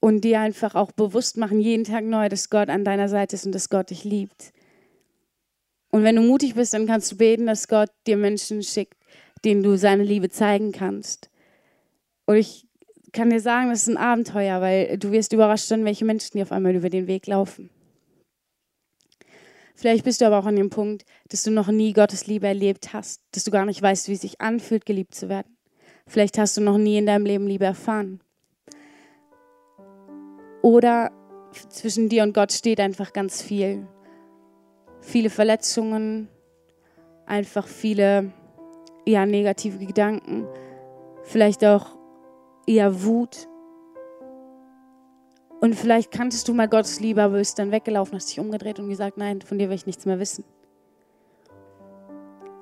Und 0.00 0.22
dir 0.22 0.40
einfach 0.40 0.74
auch 0.74 0.92
bewusst 0.92 1.38
machen, 1.38 1.60
jeden 1.60 1.84
Tag 1.84 2.04
neu, 2.04 2.28
dass 2.28 2.50
Gott 2.50 2.68
an 2.68 2.84
deiner 2.84 3.08
Seite 3.08 3.36
ist 3.36 3.46
und 3.46 3.54
dass 3.54 3.70
Gott 3.70 3.90
dich 3.90 4.04
liebt. 4.04 4.52
Und 5.90 6.02
wenn 6.02 6.16
du 6.16 6.22
mutig 6.22 6.54
bist, 6.54 6.74
dann 6.74 6.86
kannst 6.86 7.12
du 7.12 7.16
beten, 7.16 7.46
dass 7.46 7.68
Gott 7.68 7.88
dir 8.06 8.16
Menschen 8.16 8.62
schickt, 8.62 8.98
denen 9.44 9.62
du 9.62 9.78
seine 9.78 10.02
Liebe 10.02 10.28
zeigen 10.28 10.72
kannst. 10.72 11.30
Und 12.26 12.36
ich 12.36 12.66
kann 13.12 13.30
dir 13.30 13.40
sagen, 13.40 13.70
das 13.70 13.82
ist 13.82 13.88
ein 13.88 13.96
Abenteuer, 13.96 14.60
weil 14.60 14.98
du 14.98 15.12
wirst 15.12 15.32
überrascht 15.32 15.66
sein, 15.66 15.84
welche 15.84 16.04
Menschen 16.04 16.36
dir 16.36 16.42
auf 16.42 16.52
einmal 16.52 16.74
über 16.74 16.90
den 16.90 17.06
Weg 17.06 17.26
laufen. 17.26 17.70
Vielleicht 19.74 20.04
bist 20.04 20.20
du 20.20 20.26
aber 20.26 20.38
auch 20.38 20.46
an 20.46 20.56
dem 20.56 20.70
Punkt, 20.70 21.04
dass 21.28 21.42
du 21.42 21.50
noch 21.50 21.68
nie 21.68 21.92
Gottes 21.92 22.26
Liebe 22.26 22.46
erlebt 22.46 22.92
hast, 22.92 23.22
dass 23.32 23.44
du 23.44 23.50
gar 23.50 23.66
nicht 23.66 23.82
weißt, 23.82 24.08
wie 24.08 24.12
es 24.12 24.20
sich 24.20 24.40
anfühlt, 24.40 24.86
geliebt 24.86 25.14
zu 25.14 25.28
werden. 25.28 25.56
Vielleicht 26.06 26.38
hast 26.38 26.56
du 26.56 26.60
noch 26.60 26.78
nie 26.78 26.98
in 26.98 27.06
deinem 27.06 27.26
Leben 27.26 27.46
Liebe 27.46 27.64
erfahren. 27.64 28.20
Oder 30.62 31.10
zwischen 31.68 32.08
dir 32.08 32.22
und 32.22 32.34
Gott 32.34 32.52
steht 32.52 32.80
einfach 32.80 33.12
ganz 33.12 33.42
viel. 33.42 33.86
Viele 35.00 35.28
Verletzungen, 35.28 36.28
einfach 37.26 37.66
viele 37.66 38.32
ja, 39.06 39.26
negative 39.26 39.84
Gedanken, 39.84 40.46
vielleicht 41.22 41.64
auch 41.64 41.98
eher 42.66 43.02
Wut. 43.04 43.48
Und 45.64 45.74
vielleicht 45.74 46.10
kanntest 46.10 46.46
du 46.46 46.52
mal 46.52 46.68
Gottes 46.68 47.00
Liebe, 47.00 47.22
aber 47.22 47.38
bist 47.38 47.58
dann 47.58 47.70
weggelaufen, 47.70 48.16
hast 48.16 48.28
dich 48.28 48.38
umgedreht 48.38 48.78
und 48.80 48.90
gesagt, 48.90 49.16
nein, 49.16 49.40
von 49.40 49.58
dir 49.58 49.70
will 49.70 49.76
ich 49.76 49.86
nichts 49.86 50.04
mehr 50.04 50.20
wissen. 50.20 50.44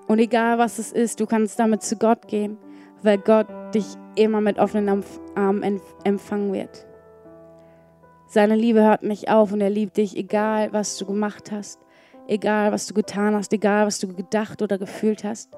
Und 0.06 0.20
egal 0.20 0.58
was 0.58 0.78
es 0.78 0.92
ist, 0.92 1.18
du 1.18 1.26
kannst 1.26 1.58
damit 1.58 1.82
zu 1.82 1.96
Gott 1.96 2.28
gehen, 2.28 2.58
weil 3.02 3.18
Gott 3.18 3.48
dich 3.74 3.86
immer 4.14 4.40
mit 4.40 4.60
offenen 4.60 5.02
Armen 5.34 5.80
empfangen 6.04 6.52
wird. 6.52 6.86
Seine 8.28 8.54
Liebe 8.54 8.84
hört 8.84 9.02
nicht 9.02 9.28
auf 9.28 9.50
und 9.50 9.60
er 9.62 9.70
liebt 9.70 9.96
dich, 9.96 10.16
egal 10.16 10.72
was 10.72 10.96
du 10.96 11.04
gemacht 11.04 11.50
hast, 11.50 11.80
egal 12.28 12.70
was 12.70 12.86
du 12.86 12.94
getan 12.94 13.34
hast, 13.34 13.52
egal 13.52 13.84
was 13.84 13.98
du 13.98 14.14
gedacht 14.14 14.62
oder 14.62 14.78
gefühlt 14.78 15.24
hast, 15.24 15.50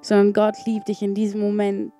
sondern 0.00 0.32
Gott 0.32 0.56
liebt 0.66 0.88
dich 0.88 1.00
in 1.02 1.14
diesem 1.14 1.42
Moment 1.42 1.92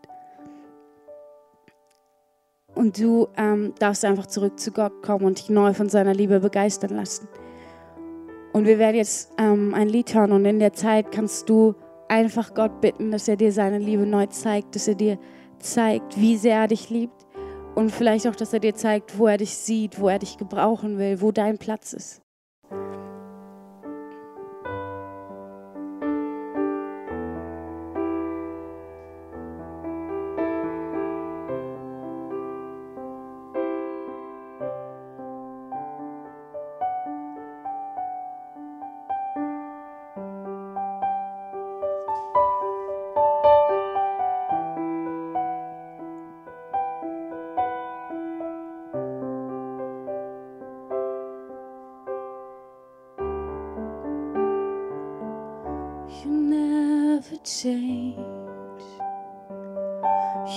und 2.75 2.99
du 3.01 3.29
ähm, 3.37 3.75
darfst 3.79 4.05
einfach 4.05 4.27
zurück 4.27 4.59
zu 4.59 4.71
Gott 4.71 5.03
kommen 5.03 5.25
und 5.25 5.39
dich 5.39 5.51
neu 5.51 5.75
von 5.75 5.89
seiner 5.89 6.15
Liebe 6.15 6.41
begeistern 6.41 6.97
lassen. 6.97 7.29
Und 8.53 8.67
wir 8.67 8.79
werden 8.79 8.97
jetzt 8.97 9.31
ähm, 9.39 9.75
ein 9.75 9.89
Lied 9.89 10.15
hören 10.15 10.33
und 10.33 10.45
in 10.45 10.59
der 10.59 10.73
Zeit 10.73 11.13
kannst 11.13 11.49
du 11.49 11.75
einfach 12.09 12.55
Gott 12.55 12.81
bitten, 12.81 13.11
dass 13.11 13.29
er 13.29 13.37
dir 13.37 13.53
seine 13.53 13.79
Liebe 13.79 14.07
neu 14.07 14.27
zeigt, 14.27 14.75
dass 14.75 14.89
er 14.89 14.95
dir 14.95 15.19
zeigt, 15.59 16.19
wie 16.19 16.37
sehr 16.37 16.57
er 16.61 16.69
dich 16.69 16.89
liebt 16.91 17.27
und 17.75 17.91
vielleicht 17.91 18.27
auch, 18.27 18.37
dass 18.37 18.53
er 18.53 18.61
dir 18.61 18.75
zeigt, 18.75 19.19
wo 19.19 19.27
er 19.27 19.37
dich 19.37 19.57
sieht, 19.57 20.01
wo 20.01 20.09
er 20.09 20.19
dich 20.19 20.37
gebrauchen 20.39 20.99
will, 20.99 21.21
wo 21.21 21.33
dein 21.33 21.59
Platz 21.59 21.93
ist. 21.93 22.23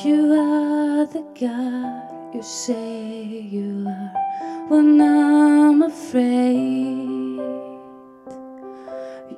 You 0.04 0.34
are 0.34 1.06
the 1.06 1.24
God 1.40 2.34
you 2.34 2.42
say 2.42 3.24
you 3.24 3.86
are 3.88 4.68
when 4.68 5.00
I'm 5.00 5.84
afraid. 5.84 7.38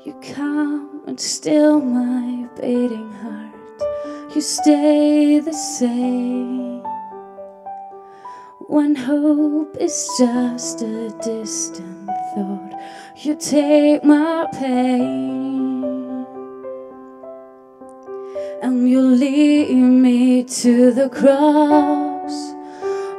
You 0.05 0.13
come 0.21 1.01
and 1.05 1.19
still 1.19 1.81
my 1.81 2.47
beating 2.55 3.11
heart. 3.11 4.33
You 4.33 4.39
stay 4.39 5.39
the 5.39 5.51
same 5.51 6.81
when 8.69 8.95
hope 8.95 9.75
is 9.81 10.07
just 10.17 10.81
a 10.81 11.09
distant 11.21 12.07
thought. 12.35 12.79
You 13.17 13.35
take 13.35 14.05
my 14.05 14.47
pain. 14.53 15.42
and 18.63 18.89
you 18.89 19.01
lead 19.01 19.75
me 19.75 20.41
to 20.45 20.93
the 20.93 21.09
cross. 21.09 22.53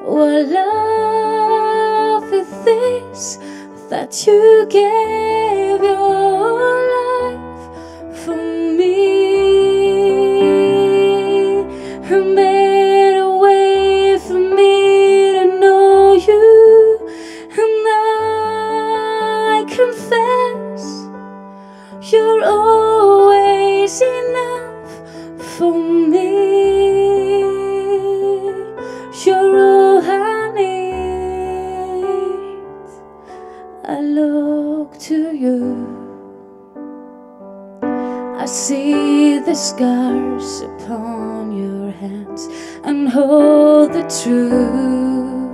What 0.00 0.48
love 0.48 2.33
is 2.33 2.48
this 2.64 3.38
that 3.90 4.26
you 4.26 4.66
gave 4.70 5.83
your 5.83 6.72
life 6.96 7.66
for 8.24 8.37
me? 8.78 8.94
Who 12.09 12.35
made 12.35 13.18
a 13.18 13.28
way 13.37 14.18
for 14.26 14.40
me 14.59 15.33
to 15.35 15.44
know 15.61 16.14
you? 16.14 16.98
And 17.50 17.87
I 17.87 19.66
confess 19.68 20.83
you're 22.11 22.42
all. 22.46 22.84
Upon 40.78 41.52
your 41.52 41.90
hands 41.92 42.48
and 42.82 43.08
hold 43.08 43.92
the 43.92 44.02
truth 44.02 45.44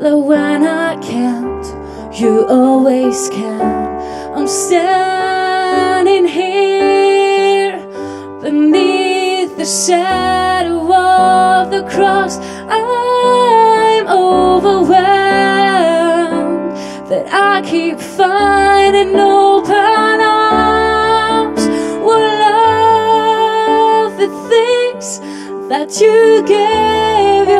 that 0.00 0.16
when 0.16 0.62
I 0.64 0.96
can't, 1.00 1.66
you 2.18 2.46
always 2.48 3.28
can. 3.30 3.60
I'm 4.34 4.48
standing 4.48 6.26
here 6.26 7.76
beneath 8.40 9.56
the 9.56 9.66
shadow 9.66 10.92
of 10.92 11.70
the 11.70 11.82
cross. 11.90 12.38
I'm 12.68 14.06
overwhelmed 14.08 14.96
that 17.10 17.26
I 17.32 17.60
keep 17.68 18.00
finding 18.00 19.18
open 19.18 19.70
arms. 19.74 19.99
that 25.70 26.00
you 26.00 26.42
gave 26.48 27.46
your 27.48 27.59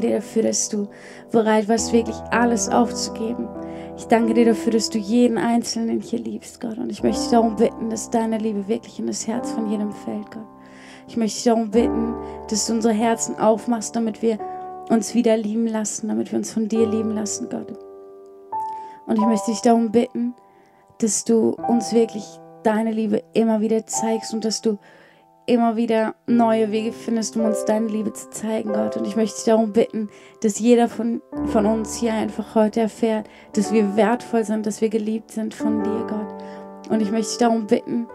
danke 0.00 0.06
dir 0.06 0.16
dafür, 0.16 0.42
dass 0.42 0.68
du 0.68 0.88
bereit 1.30 1.68
warst, 1.68 1.92
wirklich 1.92 2.16
alles 2.30 2.68
aufzugeben. 2.68 3.48
Ich 3.96 4.06
danke 4.06 4.34
dir 4.34 4.46
dafür, 4.46 4.72
dass 4.72 4.88
du 4.88 4.98
jeden 4.98 5.36
Einzelnen 5.36 6.00
hier 6.00 6.18
liebst, 6.18 6.60
Gott. 6.60 6.78
Und 6.78 6.90
ich 6.90 7.02
möchte 7.02 7.30
darum 7.30 7.56
bitten, 7.56 7.90
dass 7.90 8.10
deine 8.10 8.38
Liebe 8.38 8.66
wirklich 8.66 8.98
in 8.98 9.06
das 9.06 9.26
Herz 9.26 9.50
von 9.50 9.70
jedem 9.70 9.92
fällt, 9.92 10.30
Gott. 10.30 10.46
Ich 11.06 11.16
möchte 11.16 11.50
darum 11.50 11.70
bitten, 11.70 12.14
dass 12.48 12.66
du 12.66 12.74
unsere 12.74 12.94
Herzen 12.94 13.38
aufmachst, 13.38 13.94
damit 13.94 14.22
wir 14.22 14.38
uns 14.88 15.14
wieder 15.14 15.36
lieben 15.36 15.66
lassen, 15.66 16.08
damit 16.08 16.32
wir 16.32 16.38
uns 16.38 16.52
von 16.52 16.68
dir 16.68 16.86
lieben 16.86 17.10
lassen, 17.10 17.48
Gott. 17.50 17.72
Und 19.06 19.16
ich 19.16 19.24
möchte 19.26 19.50
dich 19.50 19.60
darum 19.60 19.90
bitten, 19.90 20.34
dass 20.98 21.24
du 21.24 21.56
uns 21.68 21.92
wirklich 21.92 22.24
deine 22.62 22.92
Liebe 22.92 23.22
immer 23.34 23.60
wieder 23.60 23.86
zeigst 23.86 24.32
und 24.32 24.44
dass 24.44 24.62
du 24.62 24.78
immer 25.50 25.76
wieder 25.76 26.14
neue 26.26 26.70
Wege 26.70 26.92
findest, 26.92 27.36
um 27.36 27.44
uns 27.44 27.64
deine 27.64 27.88
Liebe 27.88 28.12
zu 28.12 28.30
zeigen, 28.30 28.72
Gott. 28.72 28.96
Und 28.96 29.06
ich 29.06 29.16
möchte 29.16 29.36
dich 29.36 29.44
darum 29.44 29.72
bitten, 29.72 30.08
dass 30.42 30.60
jeder 30.60 30.88
von, 30.88 31.20
von 31.46 31.66
uns 31.66 31.96
hier 31.96 32.14
einfach 32.14 32.54
heute 32.54 32.80
erfährt, 32.80 33.28
dass 33.54 33.72
wir 33.72 33.96
wertvoll 33.96 34.44
sind, 34.44 34.64
dass 34.64 34.80
wir 34.80 34.88
geliebt 34.88 35.32
sind 35.32 35.52
von 35.52 35.82
dir, 35.82 36.06
Gott. 36.08 36.90
Und 36.90 37.02
ich 37.02 37.10
möchte 37.10 37.30
dich 37.30 37.38
darum 37.38 37.66
bitten, 37.66 38.06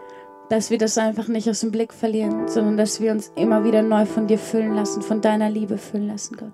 dass 0.50 0.70
wir 0.70 0.78
das 0.78 0.98
einfach 0.98 1.28
nicht 1.28 1.50
aus 1.50 1.60
dem 1.60 1.72
Blick 1.72 1.94
verlieren, 1.94 2.48
sondern 2.48 2.78
dass 2.78 3.02
wir 3.02 3.12
uns 3.12 3.32
immer 3.36 3.64
wieder 3.66 3.82
neu 3.82 4.06
von 4.06 4.28
dir 4.28 4.38
füllen 4.38 4.74
lassen, 4.74 5.02
von 5.02 5.20
deiner 5.20 5.50
Liebe 5.50 5.78
füllen 5.78 6.08
lassen, 6.08 6.38
Gott. 6.38 6.54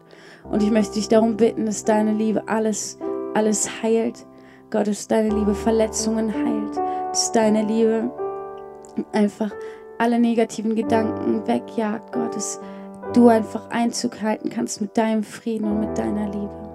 Und 0.49 0.63
ich 0.63 0.71
möchte 0.71 0.95
dich 0.95 1.07
darum 1.07 1.37
bitten, 1.37 1.67
dass 1.67 1.83
deine 1.83 2.13
Liebe 2.13 2.47
alles, 2.47 2.97
alles 3.35 3.83
heilt. 3.83 4.25
Gott, 4.71 4.87
dass 4.87 5.07
deine 5.07 5.29
Liebe 5.29 5.53
Verletzungen 5.53 6.33
heilt, 6.33 6.77
dass 7.11 7.31
deine 7.33 7.63
Liebe 7.63 8.09
einfach 9.11 9.51
alle 10.01 10.17
negativen 10.17 10.73
Gedanken 10.73 11.45
wegjagt, 11.45 12.11
Gott, 12.11 12.35
dass 12.35 12.59
du 13.13 13.27
einfach 13.27 13.69
Einzug 13.69 14.19
halten 14.23 14.49
kannst 14.49 14.81
mit 14.81 14.97
deinem 14.97 15.21
Frieden 15.21 15.65
und 15.65 15.79
mit 15.79 15.95
deiner 15.95 16.25
Liebe. 16.25 16.70